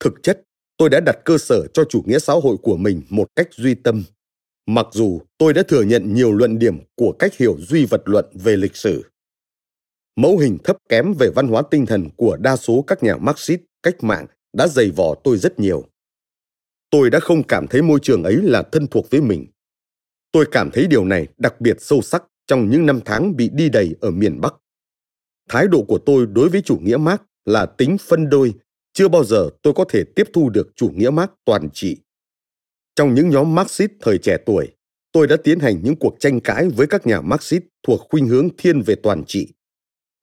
[0.00, 0.42] Thực chất,
[0.76, 3.74] tôi đã đặt cơ sở cho chủ nghĩa xã hội của mình một cách duy
[3.74, 4.04] tâm.
[4.66, 8.24] Mặc dù tôi đã thừa nhận nhiều luận điểm của cách hiểu duy vật luận
[8.34, 9.04] về lịch sử.
[10.16, 13.60] Mẫu hình thấp kém về văn hóa tinh thần của đa số các nhà marxist
[13.82, 14.26] cách mạng
[14.56, 15.84] đã dày vò tôi rất nhiều
[16.90, 19.46] tôi đã không cảm thấy môi trường ấy là thân thuộc với mình
[20.32, 23.68] tôi cảm thấy điều này đặc biệt sâu sắc trong những năm tháng bị đi
[23.68, 24.54] đầy ở miền bắc
[25.48, 28.54] thái độ của tôi đối với chủ nghĩa marx là tính phân đôi
[28.96, 31.96] chưa bao giờ tôi có thể tiếp thu được chủ nghĩa Marx toàn trị.
[32.94, 34.68] Trong những nhóm Marxist thời trẻ tuổi,
[35.12, 38.48] tôi đã tiến hành những cuộc tranh cãi với các nhà Marxist thuộc khuynh hướng
[38.58, 39.48] thiên về toàn trị.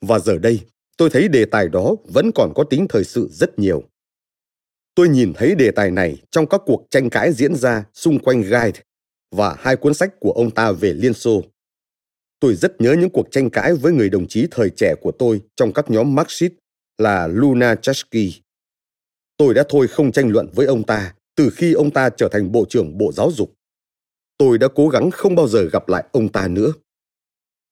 [0.02, 0.60] Và giờ đây,
[0.98, 3.84] tôi thấy đề tài đó vẫn còn có tính thời sự rất nhiều.
[4.96, 8.42] Tôi nhìn thấy đề tài này trong các cuộc tranh cãi diễn ra xung quanh
[8.42, 8.82] Guide
[9.36, 11.42] và hai cuốn sách của ông ta về Liên Xô.
[12.40, 15.42] Tôi rất nhớ những cuộc tranh cãi với người đồng chí thời trẻ của tôi
[15.56, 16.54] trong các nhóm Marxist
[16.98, 18.44] là Luna Chasky
[19.38, 22.52] Tôi đã thôi không tranh luận với ông ta từ khi ông ta trở thành
[22.52, 23.54] Bộ trưởng Bộ Giáo dục.
[24.38, 26.74] Tôi đã cố gắng không bao giờ gặp lại ông ta nữa.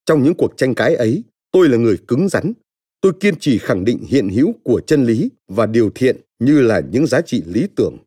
[0.05, 2.53] Trong những cuộc tranh cãi ấy, tôi là người cứng rắn.
[3.01, 6.81] Tôi kiên trì khẳng định hiện hữu của chân lý và điều thiện như là
[6.91, 7.97] những giá trị lý tưởng,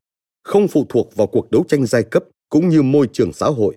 [0.43, 3.77] không phụ thuộc vào cuộc đấu tranh giai cấp cũng như môi trường xã hội.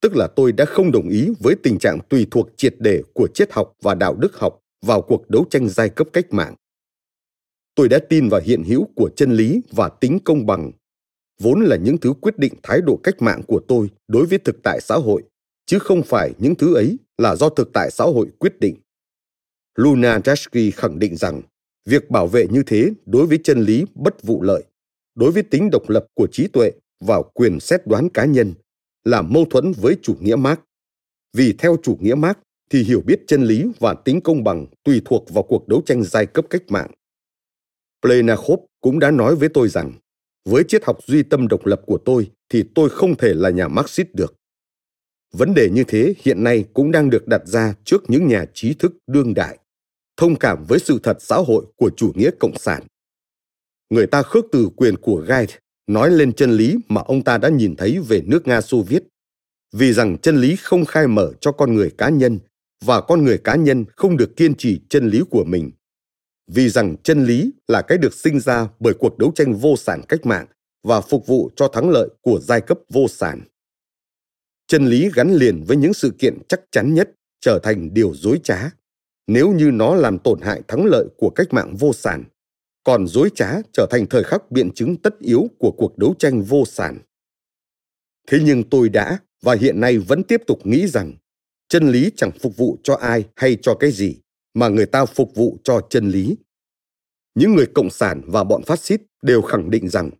[0.00, 3.28] Tức là tôi đã không đồng ý với tình trạng tùy thuộc triệt để của
[3.34, 6.54] triết học và đạo đức học vào cuộc đấu tranh giai cấp cách mạng
[7.74, 10.72] tôi đã tin vào hiện hữu của chân lý và tính công bằng
[11.40, 14.56] vốn là những thứ quyết định thái độ cách mạng của tôi đối với thực
[14.62, 15.22] tại xã hội
[15.66, 18.76] chứ không phải những thứ ấy là do thực tại xã hội quyết định
[19.74, 21.42] luna Jashki khẳng định rằng
[21.84, 24.64] việc bảo vệ như thế đối với chân lý bất vụ lợi
[25.14, 28.54] đối với tính độc lập của trí tuệ và quyền xét đoán cá nhân
[29.04, 30.58] là mâu thuẫn với chủ nghĩa marx.
[31.32, 32.36] Vì theo chủ nghĩa marx
[32.70, 36.02] thì hiểu biết chân lý và tính công bằng tùy thuộc vào cuộc đấu tranh
[36.02, 36.90] giai cấp cách mạng.
[38.02, 39.92] Plenachop cũng đã nói với tôi rằng,
[40.44, 43.68] với triết học duy tâm độc lập của tôi thì tôi không thể là nhà
[43.68, 44.34] Marxist được.
[45.32, 48.74] Vấn đề như thế hiện nay cũng đang được đặt ra trước những nhà trí
[48.74, 49.58] thức đương đại,
[50.16, 52.82] thông cảm với sự thật xã hội của chủ nghĩa cộng sản.
[53.90, 55.46] Người ta khước từ quyền của Gai
[55.86, 59.02] nói lên chân lý mà ông ta đã nhìn thấy về nước Nga Xô Viết,
[59.72, 62.38] vì rằng chân lý không khai mở cho con người cá nhân
[62.84, 65.70] và con người cá nhân không được kiên trì chân lý của mình.
[66.46, 70.02] Vì rằng chân lý là cái được sinh ra bởi cuộc đấu tranh vô sản
[70.08, 70.46] cách mạng
[70.82, 73.40] và phục vụ cho thắng lợi của giai cấp vô sản.
[74.66, 77.10] Chân lý gắn liền với những sự kiện chắc chắn nhất
[77.40, 78.70] trở thành điều dối trá
[79.26, 82.24] nếu như nó làm tổn hại thắng lợi của cách mạng vô sản
[82.84, 86.42] còn dối trá trở thành thời khắc biện chứng tất yếu của cuộc đấu tranh
[86.42, 86.98] vô sản.
[88.26, 91.12] Thế nhưng tôi đã và hiện nay vẫn tiếp tục nghĩ rằng
[91.68, 94.16] chân lý chẳng phục vụ cho ai hay cho cái gì,
[94.54, 96.36] mà người ta phục vụ cho chân lý.
[97.34, 100.10] Những người cộng sản và bọn phát xít đều khẳng định rằng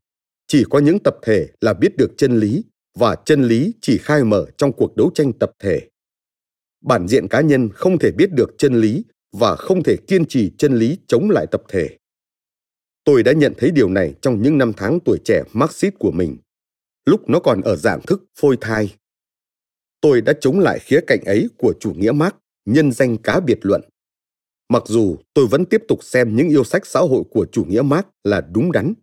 [0.46, 2.64] chỉ có những tập thể là biết được chân lý
[2.98, 5.88] và chân lý chỉ khai mở trong cuộc đấu tranh tập thể.
[6.84, 10.52] Bản diện cá nhân không thể biết được chân lý và không thể kiên trì
[10.58, 11.96] chân lý chống lại tập thể.
[13.04, 16.38] Tôi đã nhận thấy điều này trong những năm tháng tuổi trẻ Marxist của mình,
[17.04, 18.94] lúc nó còn ở dạng thức phôi thai.
[20.00, 23.58] Tôi đã chống lại khía cạnh ấy của chủ nghĩa Marx nhân danh cá biệt
[23.62, 23.82] luận.
[24.68, 27.82] Mặc dù tôi vẫn tiếp tục xem những yêu sách xã hội của chủ nghĩa
[27.82, 28.94] Marx là đúng đắn.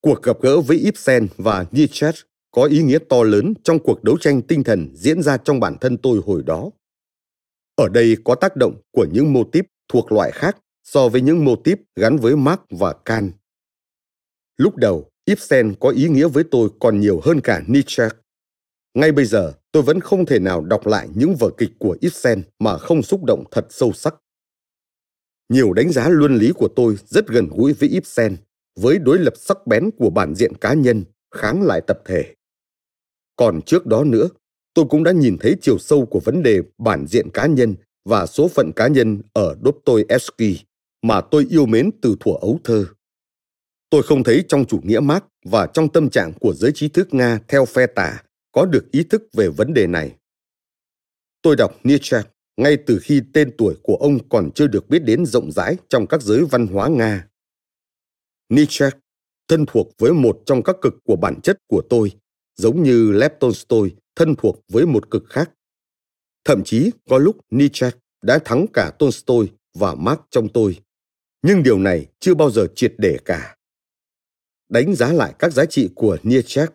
[0.00, 2.12] Cuộc gặp gỡ với Ibsen và Nietzsche
[2.52, 5.76] có ý nghĩa to lớn trong cuộc đấu tranh tinh thần diễn ra trong bản
[5.80, 6.70] thân tôi hồi đó.
[7.76, 11.44] Ở đây có tác động của những mô típ thuộc loại khác so với những
[11.44, 13.32] mô típ gắn với Marx và Kant.
[14.56, 18.08] Lúc đầu, Ibsen có ý nghĩa với tôi còn nhiều hơn cả Nietzsche.
[18.94, 22.42] Ngay bây giờ, tôi vẫn không thể nào đọc lại những vở kịch của Ibsen
[22.58, 24.14] mà không xúc động thật sâu sắc.
[25.48, 28.36] Nhiều đánh giá luân lý của tôi rất gần gũi với Ibsen,
[28.80, 32.34] với đối lập sắc bén của bản diện cá nhân kháng lại tập thể.
[33.42, 34.28] Còn trước đó nữa,
[34.74, 37.74] tôi cũng đã nhìn thấy chiều sâu của vấn đề bản diện cá nhân
[38.04, 40.58] và số phận cá nhân ở Dostoevsky
[41.02, 42.86] mà tôi yêu mến từ thuở ấu thơ.
[43.90, 47.14] Tôi không thấy trong chủ nghĩa Marx và trong tâm trạng của giới trí thức
[47.14, 48.22] Nga theo phe tả
[48.52, 50.16] có được ý thức về vấn đề này.
[51.42, 52.22] Tôi đọc Nietzsche
[52.56, 56.06] ngay từ khi tên tuổi của ông còn chưa được biết đến rộng rãi trong
[56.06, 57.28] các giới văn hóa Nga.
[58.48, 58.90] Nietzsche
[59.48, 62.12] thân thuộc với một trong các cực của bản chất của tôi,
[62.56, 65.50] giống như Lev Tolstoy thân thuộc với một cực khác.
[66.44, 67.90] Thậm chí có lúc Nietzsche
[68.22, 70.78] đã thắng cả Tolstoy và Marx trong tôi
[71.42, 73.56] nhưng điều này chưa bao giờ triệt để cả.
[74.68, 76.66] Đánh giá lại các giá trị của Nietzsche,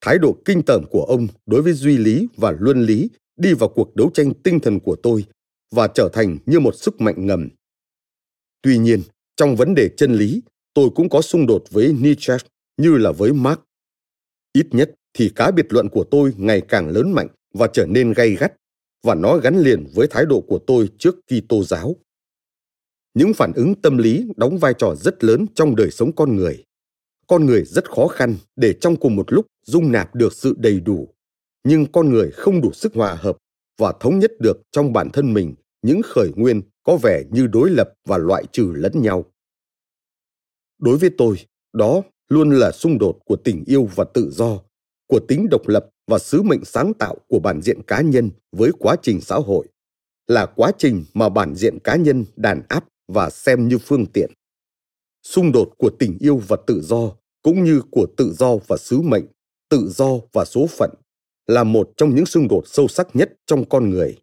[0.00, 3.68] thái độ kinh tởm của ông đối với duy lý và luân lý đi vào
[3.68, 5.24] cuộc đấu tranh tinh thần của tôi
[5.70, 7.48] và trở thành như một sức mạnh ngầm.
[8.62, 9.02] Tuy nhiên,
[9.36, 10.42] trong vấn đề chân lý,
[10.74, 12.38] tôi cũng có xung đột với Nietzsche
[12.76, 13.58] như là với Marx.
[14.52, 18.12] Ít nhất thì cá biệt luận của tôi ngày càng lớn mạnh và trở nên
[18.12, 18.52] gay gắt,
[19.02, 21.96] và nó gắn liền với thái độ của tôi trước Kitô giáo.
[23.14, 26.64] Những phản ứng tâm lý đóng vai trò rất lớn trong đời sống con người.
[27.26, 30.80] Con người rất khó khăn để trong cùng một lúc dung nạp được sự đầy
[30.80, 31.14] đủ.
[31.64, 33.36] Nhưng con người không đủ sức hòa hợp
[33.78, 37.70] và thống nhất được trong bản thân mình những khởi nguyên có vẻ như đối
[37.70, 39.24] lập và loại trừ lẫn nhau.
[40.78, 41.36] Đối với tôi
[41.72, 44.60] đó luôn là xung đột của tình yêu và tự do
[45.08, 48.70] của tính độc lập và sứ mệnh sáng tạo của bản diện cá nhân với
[48.78, 49.66] quá trình xã hội.
[50.26, 54.30] Là quá trình mà bản diện cá nhân đàn áp và xem như phương tiện.
[55.22, 59.00] Xung đột của tình yêu và tự do, cũng như của tự do và sứ
[59.00, 59.26] mệnh,
[59.68, 60.90] tự do và số phận,
[61.46, 64.18] là một trong những xung đột sâu sắc nhất trong con người.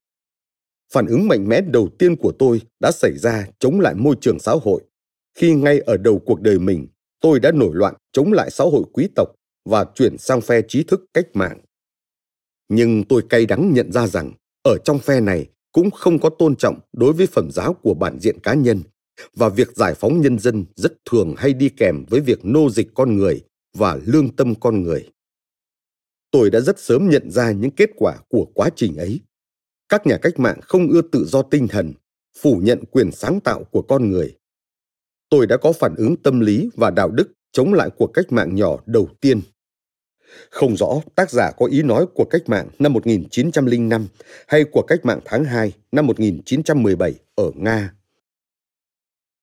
[0.94, 4.40] Phản ứng mạnh mẽ đầu tiên của tôi đã xảy ra chống lại môi trường
[4.40, 4.82] xã hội.
[5.38, 6.88] Khi ngay ở đầu cuộc đời mình,
[7.20, 9.30] tôi đã nổi loạn chống lại xã hội quý tộc
[9.66, 11.60] và chuyển sang phe trí thức cách mạng.
[12.70, 14.32] Nhưng tôi cay đắng nhận ra rằng,
[14.64, 18.20] ở trong phe này cũng không có tôn trọng đối với phẩm giáo của bản
[18.20, 18.82] diện cá nhân,
[19.36, 22.88] và việc giải phóng nhân dân rất thường hay đi kèm với việc nô dịch
[22.94, 23.44] con người
[23.78, 25.10] và lương tâm con người.
[26.32, 29.20] Tôi đã rất sớm nhận ra những kết quả của quá trình ấy.
[29.90, 31.94] Các nhà cách mạng không ưa tự do tinh thần,
[32.38, 34.38] phủ nhận quyền sáng tạo của con người.
[35.30, 38.56] Tôi đã có phản ứng tâm lý và đạo đức chống lại cuộc cách mạng
[38.56, 39.42] nhỏ đầu tiên
[40.50, 44.08] không rõ tác giả có ý nói của cách mạng năm 1905
[44.48, 47.94] hay của cách mạng tháng 2 năm 1917 ở Nga.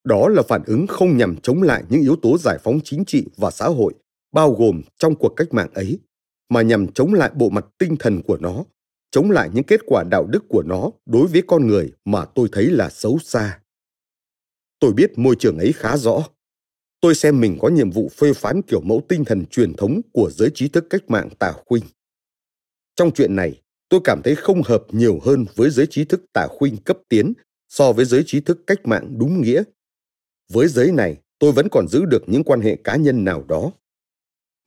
[0.03, 3.25] Đó là phản ứng không nhằm chống lại những yếu tố giải phóng chính trị
[3.37, 3.93] và xã hội
[4.31, 5.99] bao gồm trong cuộc cách mạng ấy,
[6.49, 8.63] mà nhằm chống lại bộ mặt tinh thần của nó,
[9.11, 12.47] chống lại những kết quả đạo đức của nó đối với con người mà tôi
[12.51, 13.59] thấy là xấu xa.
[14.79, 16.23] Tôi biết môi trường ấy khá rõ
[17.03, 20.29] tôi xem mình có nhiệm vụ phê phán kiểu mẫu tinh thần truyền thống của
[20.33, 21.83] giới trí thức cách mạng tả khuynh.
[22.95, 26.47] Trong chuyện này, tôi cảm thấy không hợp nhiều hơn với giới trí thức tả
[26.49, 27.33] khuynh cấp tiến
[27.69, 29.63] so với giới trí thức cách mạng đúng nghĩa.
[30.53, 33.71] Với giới này, tôi vẫn còn giữ được những quan hệ cá nhân nào đó.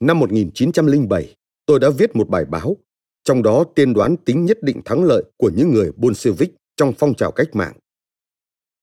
[0.01, 2.77] Năm 1907, tôi đã viết một bài báo,
[3.25, 7.15] trong đó tiên đoán tính nhất định thắng lợi của những người Bolshevik trong phong
[7.15, 7.77] trào cách mạng.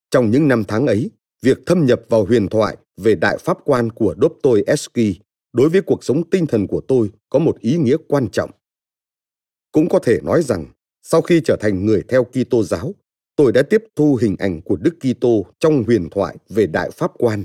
[0.09, 1.11] Trong những năm tháng ấy,
[1.43, 5.19] việc thâm nhập vào huyền thoại về đại pháp quan của Dostoevsky
[5.53, 8.51] đối với cuộc sống tinh thần của tôi có một ý nghĩa quan trọng.
[9.71, 10.65] Cũng có thể nói rằng,
[11.01, 12.93] sau khi trở thành người theo Kitô giáo,
[13.35, 17.11] tôi đã tiếp thu hình ảnh của Đức Kitô trong huyền thoại về đại pháp
[17.17, 17.43] quan.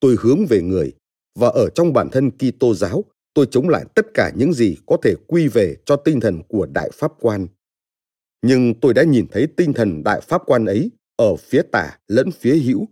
[0.00, 0.92] Tôi hướng về người
[1.38, 3.04] và ở trong bản thân Kitô giáo,
[3.34, 6.66] tôi chống lại tất cả những gì có thể quy về cho tinh thần của
[6.66, 7.46] đại pháp quan.
[8.42, 12.30] Nhưng tôi đã nhìn thấy tinh thần đại pháp quan ấy ở phía tả lẫn
[12.30, 12.88] phía hữu,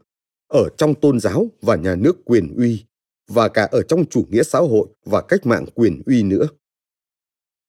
[0.49, 2.84] ở trong tôn giáo và nhà nước quyền uy,
[3.28, 6.46] và cả ở trong chủ nghĩa xã hội và cách mạng quyền uy nữa.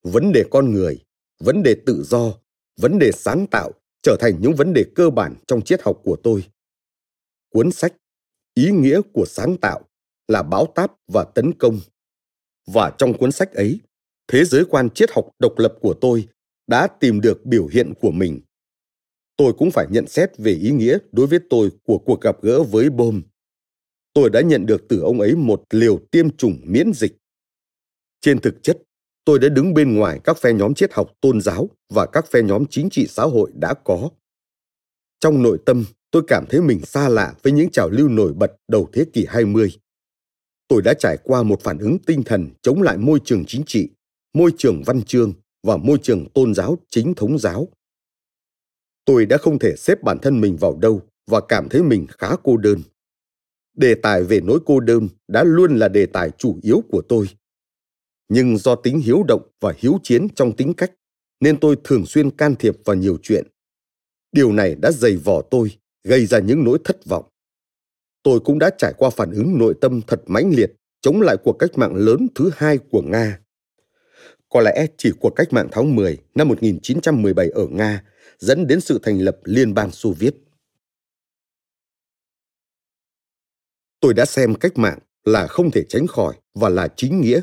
[0.04, 1.04] Vấn đề con người,
[1.40, 2.34] vấn đề tự do,
[2.82, 3.72] vấn đề sáng tạo
[4.02, 6.44] trở thành những vấn đề cơ bản trong triết học của tôi.
[7.50, 7.94] Cuốn sách
[8.54, 9.82] Ý nghĩa của sáng tạo
[10.28, 11.80] là báo táp và tấn công.
[12.68, 13.80] Và trong cuốn sách ấy,
[14.28, 16.28] thế giới quan triết học độc lập của tôi
[16.68, 18.40] đã tìm được biểu hiện của mình
[19.40, 22.64] tôi cũng phải nhận xét về ý nghĩa đối với tôi của cuộc gặp gỡ
[22.64, 23.22] với bom.
[24.14, 27.18] Tôi đã nhận được từ ông ấy một liều tiêm chủng miễn dịch.
[28.22, 28.82] Trên thực chất,
[29.26, 32.42] tôi đã đứng bên ngoài các phe nhóm triết học tôn giáo và các phe
[32.42, 34.10] nhóm chính trị xã hội đã có.
[35.20, 38.52] Trong nội tâm, tôi cảm thấy mình xa lạ với những trào lưu nổi bật
[38.68, 39.72] đầu thế kỷ 20.
[40.68, 43.90] Tôi đã trải qua một phản ứng tinh thần chống lại môi trường chính trị,
[44.34, 45.34] môi trường văn chương
[45.64, 47.68] và môi trường tôn giáo chính thống giáo
[49.10, 52.36] tôi đã không thể xếp bản thân mình vào đâu và cảm thấy mình khá
[52.44, 52.82] cô đơn.
[53.78, 57.26] Đề tài về nỗi cô đơn đã luôn là đề tài chủ yếu của tôi.
[58.30, 60.92] Nhưng do tính hiếu động và hiếu chiến trong tính cách,
[61.40, 63.48] nên tôi thường xuyên can thiệp vào nhiều chuyện.
[64.32, 65.72] Điều này đã dày vò tôi,
[66.04, 67.26] gây ra những nỗi thất vọng.
[68.24, 71.54] Tôi cũng đã trải qua phản ứng nội tâm thật mãnh liệt, chống lại cuộc
[71.54, 73.40] cách mạng lớn thứ hai của Nga.
[74.50, 78.04] Có lẽ chỉ cuộc cách mạng tháng 10 năm 1917 ở Nga
[78.40, 80.36] dẫn đến sự thành lập Liên bang Xô Viết.
[84.00, 87.42] Tôi đã xem cách mạng là không thể tránh khỏi và là chính nghĩa,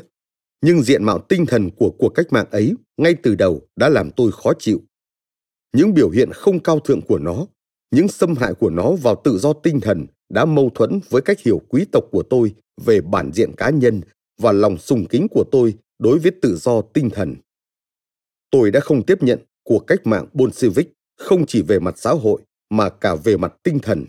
[0.61, 4.11] nhưng diện mạo tinh thần của cuộc cách mạng ấy ngay từ đầu đã làm
[4.11, 4.81] tôi khó chịu.
[5.73, 7.45] Những biểu hiện không cao thượng của nó,
[7.91, 11.39] những xâm hại của nó vào tự do tinh thần đã mâu thuẫn với cách
[11.39, 14.01] hiểu quý tộc của tôi về bản diện cá nhân
[14.37, 17.35] và lòng sùng kính của tôi đối với tự do tinh thần.
[18.51, 22.41] Tôi đã không tiếp nhận của cách mạng Bolshevik không chỉ về mặt xã hội
[22.69, 24.05] mà cả về mặt tinh thần.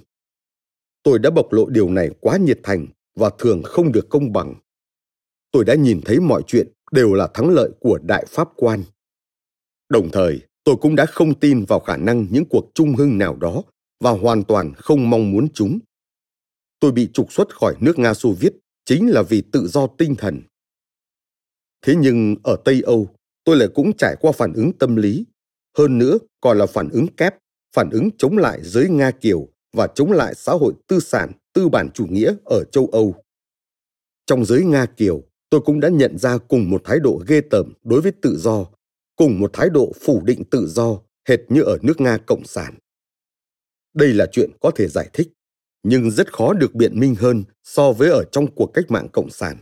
[1.02, 4.54] Tôi đã bộc lộ điều này quá nhiệt thành và thường không được công bằng.
[5.50, 8.82] Tôi đã nhìn thấy mọi chuyện đều là thắng lợi của đại pháp quan.
[9.88, 13.36] Đồng thời, tôi cũng đã không tin vào khả năng những cuộc trung hưng nào
[13.36, 13.62] đó
[14.00, 15.78] và hoàn toàn không mong muốn chúng.
[16.80, 18.52] Tôi bị trục xuất khỏi nước Nga Xô Viết
[18.84, 20.42] chính là vì tự do tinh thần.
[21.82, 23.08] Thế nhưng ở Tây Âu,
[23.44, 25.24] tôi lại cũng trải qua phản ứng tâm lý
[25.78, 27.34] hơn nữa còn là phản ứng kép,
[27.76, 31.68] phản ứng chống lại giới Nga Kiều và chống lại xã hội tư sản, tư
[31.68, 33.14] bản chủ nghĩa ở châu Âu.
[34.26, 37.72] Trong giới Nga Kiều, tôi cũng đã nhận ra cùng một thái độ ghê tởm
[37.84, 38.66] đối với tự do,
[39.16, 40.98] cùng một thái độ phủ định tự do
[41.28, 42.74] hệt như ở nước Nga Cộng sản.
[43.94, 45.28] Đây là chuyện có thể giải thích,
[45.82, 49.30] nhưng rất khó được biện minh hơn so với ở trong cuộc cách mạng Cộng
[49.30, 49.56] sản.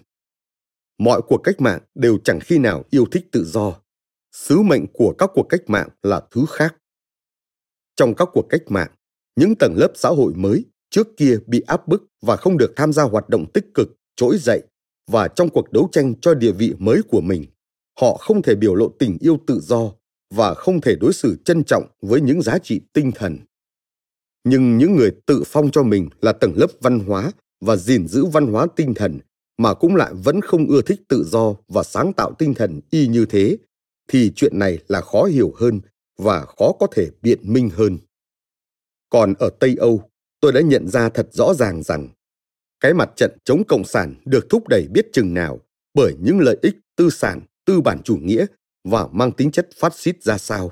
[0.99, 3.81] Mọi cuộc cách mạng đều chẳng khi nào yêu thích tự do
[4.37, 6.75] sứ mệnh của các cuộc cách mạng là thứ khác.
[7.97, 8.91] Trong các cuộc cách mạng,
[9.37, 12.93] những tầng lớp xã hội mới trước kia bị áp bức và không được tham
[12.93, 14.63] gia hoạt động tích cực, trỗi dậy,
[15.11, 17.45] và trong cuộc đấu tranh cho địa vị mới của mình,
[18.01, 19.93] họ không thể biểu lộ tình yêu tự do
[20.35, 23.39] và không thể đối xử trân trọng với những giá trị tinh thần.
[24.45, 28.25] Nhưng những người tự phong cho mình là tầng lớp văn hóa và gìn giữ
[28.25, 29.19] văn hóa tinh thần
[29.59, 33.07] mà cũng lại vẫn không ưa thích tự do và sáng tạo tinh thần y
[33.09, 33.57] như thế
[34.09, 35.81] thì chuyện này là khó hiểu hơn
[36.19, 37.99] và khó có thể biện minh hơn.
[39.11, 42.09] Còn ở Tây Âu, tôi đã nhận ra thật rõ ràng rằng
[42.81, 45.61] cái mặt trận chống cộng sản được thúc đẩy biết chừng nào
[45.95, 48.47] bởi những lợi ích tư sản, tư bản chủ nghĩa
[48.85, 50.71] và mang tính chất phát xít ra sao.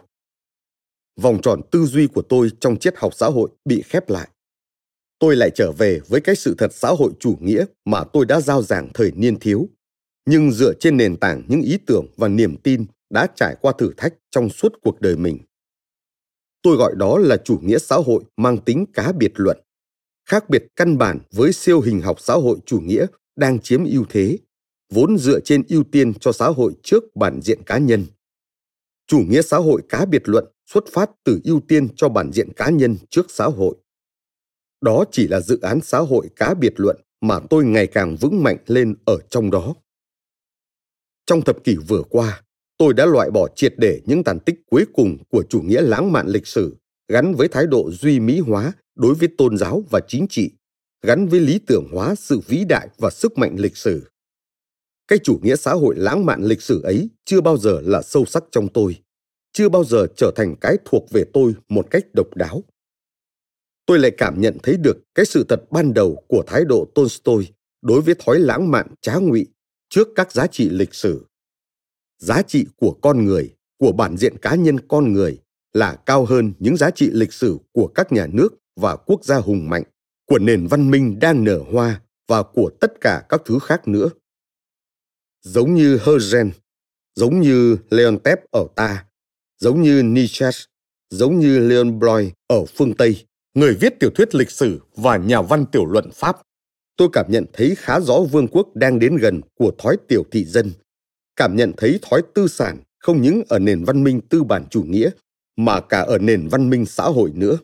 [1.21, 4.29] Vòng tròn tư duy của tôi trong triết học xã hội bị khép lại.
[5.19, 8.41] Tôi lại trở về với cái sự thật xã hội chủ nghĩa mà tôi đã
[8.41, 9.69] giao giảng thời niên thiếu,
[10.27, 13.93] nhưng dựa trên nền tảng những ý tưởng và niềm tin đã trải qua thử
[13.97, 15.39] thách trong suốt cuộc đời mình.
[16.63, 19.59] Tôi gọi đó là chủ nghĩa xã hội mang tính cá biệt luận.
[20.29, 23.07] khác biệt căn bản với siêu hình học xã hội chủ nghĩa
[23.37, 24.39] đang chiếm ưu thế,
[24.93, 28.07] vốn dựa trên ưu tiên cho xã hội trước bản diện cá nhân.
[29.07, 32.53] Chủ nghĩa xã hội cá biệt luận xuất phát từ ưu tiên cho bản diện
[32.57, 33.77] cá nhân trước xã hội.
[34.81, 38.43] Đó chỉ là dự án xã hội cá biệt luận mà tôi ngày càng vững
[38.43, 39.75] mạnh lên ở trong đó.
[41.27, 42.44] Trong thập kỷ vừa qua,
[42.85, 46.13] tôi đã loại bỏ triệt để những tàn tích cuối cùng của chủ nghĩa lãng
[46.13, 46.77] mạn lịch sử
[47.09, 50.51] gắn với thái độ duy mỹ hóa đối với tôn giáo và chính trị,
[51.03, 54.03] gắn với lý tưởng hóa sự vĩ đại và sức mạnh lịch sử.
[55.09, 58.25] Cái chủ nghĩa xã hội lãng mạn lịch sử ấy chưa bao giờ là sâu
[58.25, 58.97] sắc trong tôi,
[59.53, 62.63] chưa bao giờ trở thành cái thuộc về tôi một cách độc đáo.
[63.87, 67.49] Tôi lại cảm nhận thấy được cái sự thật ban đầu của thái độ Tolstoy
[67.83, 69.47] đối với thói lãng mạn trá ngụy
[69.89, 71.25] trước các giá trị lịch sử.
[72.25, 75.41] Giá trị của con người, của bản diện cá nhân con người
[75.73, 79.37] là cao hơn những giá trị lịch sử của các nhà nước và quốc gia
[79.37, 79.83] hùng mạnh,
[80.27, 84.09] của nền văn minh đang nở hoa và của tất cả các thứ khác nữa.
[85.43, 86.51] Giống như Herzen,
[87.15, 89.05] giống như Leontep ở ta,
[89.61, 90.67] giống như Nietzsche,
[91.11, 95.43] giống như Leon Bloy ở phương Tây, người viết tiểu thuyết lịch sử và nhà
[95.43, 96.37] văn tiểu luận Pháp,
[96.97, 100.45] tôi cảm nhận thấy khá rõ vương quốc đang đến gần của thói tiểu thị
[100.45, 100.73] dân,
[101.37, 104.83] cảm nhận thấy thói tư sản không những ở nền văn minh tư bản chủ
[104.83, 105.11] nghĩa
[105.57, 107.59] mà cả ở nền văn minh xã hội nữa.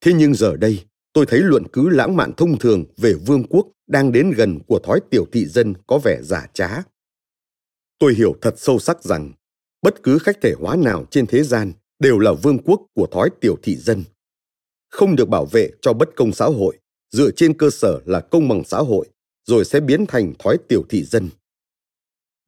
[0.00, 3.66] Thế nhưng giờ đây, tôi thấy luận cứ lãng mạn thông thường về vương quốc
[3.86, 6.82] đang đến gần của thói tiểu thị dân có vẻ giả trá.
[7.98, 9.32] Tôi hiểu thật sâu sắc rằng
[9.82, 13.30] bất cứ khách thể hóa nào trên thế gian đều là vương quốc của thói
[13.40, 14.04] tiểu thị dân.
[14.88, 16.78] Không được bảo vệ cho bất công xã hội,
[17.10, 19.06] dựa trên cơ sở là công bằng xã hội,
[19.44, 21.28] rồi sẽ biến thành thói tiểu thị dân.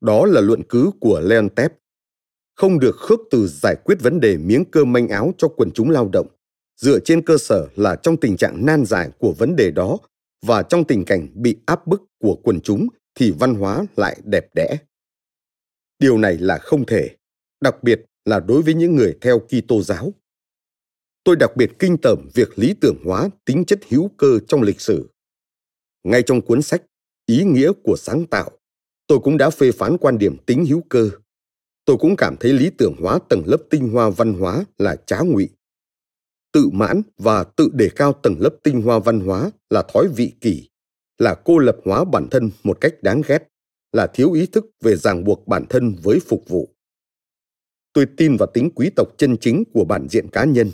[0.01, 1.73] Đó là luận cứ của Leon Tep
[2.55, 5.91] không được khước từ giải quyết vấn đề miếng cơm manh áo cho quần chúng
[5.91, 6.27] lao động,
[6.77, 9.99] dựa trên cơ sở là trong tình trạng nan giải của vấn đề đó
[10.47, 14.55] và trong tình cảnh bị áp bức của quần chúng thì văn hóa lại đẹp
[14.55, 14.79] đẽ.
[15.99, 17.17] Điều này là không thể,
[17.61, 20.13] đặc biệt là đối với những người theo Kitô giáo.
[21.25, 24.81] Tôi đặc biệt kinh tởm việc lý tưởng hóa tính chất hữu cơ trong lịch
[24.81, 25.09] sử.
[26.05, 26.83] Ngay trong cuốn sách
[27.29, 28.51] Ý nghĩa của sáng tạo,
[29.09, 31.11] tôi cũng đã phê phán quan điểm tính hữu cơ.
[31.85, 35.21] Tôi cũng cảm thấy lý tưởng hóa tầng lớp tinh hoa văn hóa là trá
[35.21, 35.49] ngụy.
[36.53, 40.33] Tự mãn và tự đề cao tầng lớp tinh hoa văn hóa là thói vị
[40.41, 40.69] kỷ,
[41.19, 43.49] là cô lập hóa bản thân một cách đáng ghét,
[43.93, 46.69] là thiếu ý thức về ràng buộc bản thân với phục vụ.
[47.93, 50.71] Tôi tin vào tính quý tộc chân chính của bản diện cá nhân,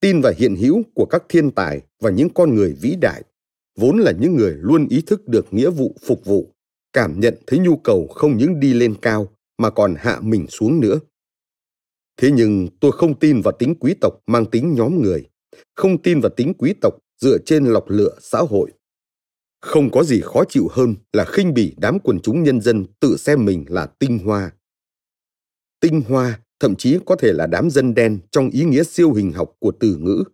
[0.00, 3.22] tin vào hiện hữu của các thiên tài và những con người vĩ đại,
[3.78, 6.55] vốn là những người luôn ý thức được nghĩa vụ phục vụ
[6.96, 9.28] cảm nhận thấy nhu cầu không những đi lên cao
[9.58, 10.98] mà còn hạ mình xuống nữa.
[12.16, 15.28] Thế nhưng tôi không tin vào tính quý tộc mang tính nhóm người,
[15.74, 18.72] không tin vào tính quý tộc dựa trên lọc lựa xã hội.
[19.60, 23.16] Không có gì khó chịu hơn là khinh bỉ đám quần chúng nhân dân tự
[23.16, 24.52] xem mình là tinh hoa.
[25.80, 29.32] Tinh hoa thậm chí có thể là đám dân đen trong ý nghĩa siêu hình
[29.32, 30.24] học của từ ngữ.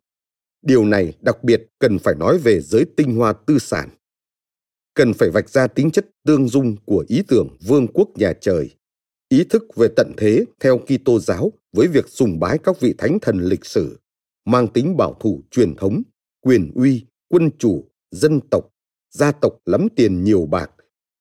[0.63, 3.89] Điều này đặc biệt cần phải nói về giới tinh hoa tư sản.
[4.95, 8.71] Cần phải vạch ra tính chất tương dung của ý tưởng vương quốc nhà trời
[9.33, 13.19] ý thức về tận thế theo Kitô giáo với việc sùng bái các vị thánh
[13.23, 13.99] thần lịch sử,
[14.45, 16.03] mang tính bảo thủ truyền thống,
[16.41, 18.65] quyền uy, quân chủ, dân tộc,
[19.11, 20.71] gia tộc lắm tiền nhiều bạc,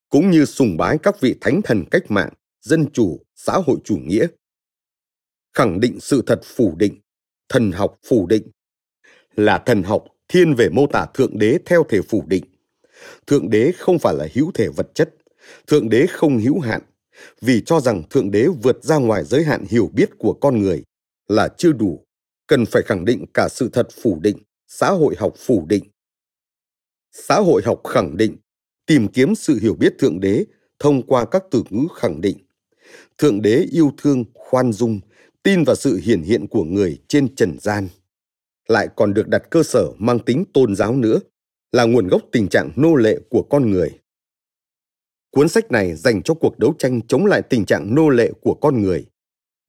[0.08, 3.96] cũng như sùng bái các vị thánh thần cách mạng, dân chủ, xã hội chủ
[3.96, 4.26] nghĩa.
[5.52, 7.00] Khẳng định sự thật phủ định,
[7.48, 8.50] thần học phủ định,
[9.36, 12.44] là thần học thiên về mô tả thượng đế theo thể phủ định.
[13.26, 15.14] Thượng đế không phải là hữu thể vật chất,
[15.66, 16.82] thượng đế không hữu hạn,
[17.40, 20.82] vì cho rằng Thượng Đế vượt ra ngoài giới hạn hiểu biết của con người
[21.28, 22.04] là chưa đủ,
[22.46, 24.38] cần phải khẳng định cả sự thật phủ định,
[24.68, 25.84] xã hội học phủ định.
[27.12, 28.36] Xã hội học khẳng định,
[28.86, 30.44] tìm kiếm sự hiểu biết Thượng Đế
[30.78, 32.38] thông qua các từ ngữ khẳng định.
[33.18, 35.00] Thượng Đế yêu thương, khoan dung,
[35.42, 37.88] tin vào sự hiển hiện của người trên trần gian.
[38.68, 41.18] Lại còn được đặt cơ sở mang tính tôn giáo nữa,
[41.72, 43.98] là nguồn gốc tình trạng nô lệ của con người.
[45.30, 48.54] Cuốn sách này dành cho cuộc đấu tranh chống lại tình trạng nô lệ của
[48.54, 49.06] con người.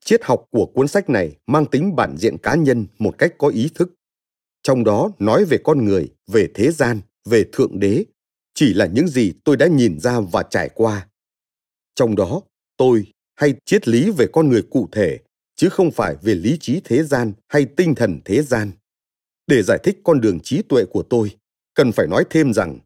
[0.06, 3.48] Triết học của cuốn sách này mang tính bản diện cá nhân một cách có
[3.48, 3.94] ý thức.
[4.64, 8.06] Trong đó nói về con người, về thế gian, về thượng đế,
[8.54, 11.08] chỉ là những gì tôi đã nhìn ra và trải qua.
[11.96, 12.42] Trong đó,
[12.78, 15.20] tôi hay triết lý về con người cụ thể,
[15.56, 18.72] chứ không phải về lý trí thế gian hay tinh thần thế gian.
[19.48, 21.32] Để giải thích con đường trí tuệ của tôi,
[21.74, 22.80] cần phải nói thêm rằng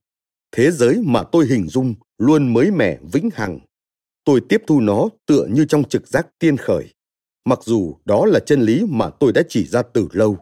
[0.52, 3.60] thế giới mà tôi hình dung luôn mới mẻ vĩnh hằng
[4.24, 6.94] tôi tiếp thu nó tựa như trong trực giác tiên khởi
[7.46, 10.38] mặc dù đó là chân lý mà tôi đã chỉ ra từ lâu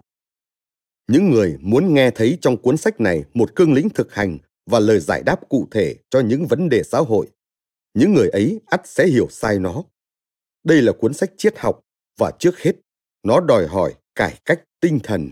[1.08, 4.80] Những người muốn nghe thấy trong cuốn sách này một cương lĩnh thực hành và
[4.80, 7.28] lời giải đáp cụ thể cho những vấn đề xã hội,
[7.94, 9.84] những người ấy ắt sẽ hiểu sai nó.
[10.64, 11.82] Đây là cuốn sách triết học
[12.20, 12.74] và trước hết,
[13.24, 15.32] nó đòi hỏi cải cách tinh thần.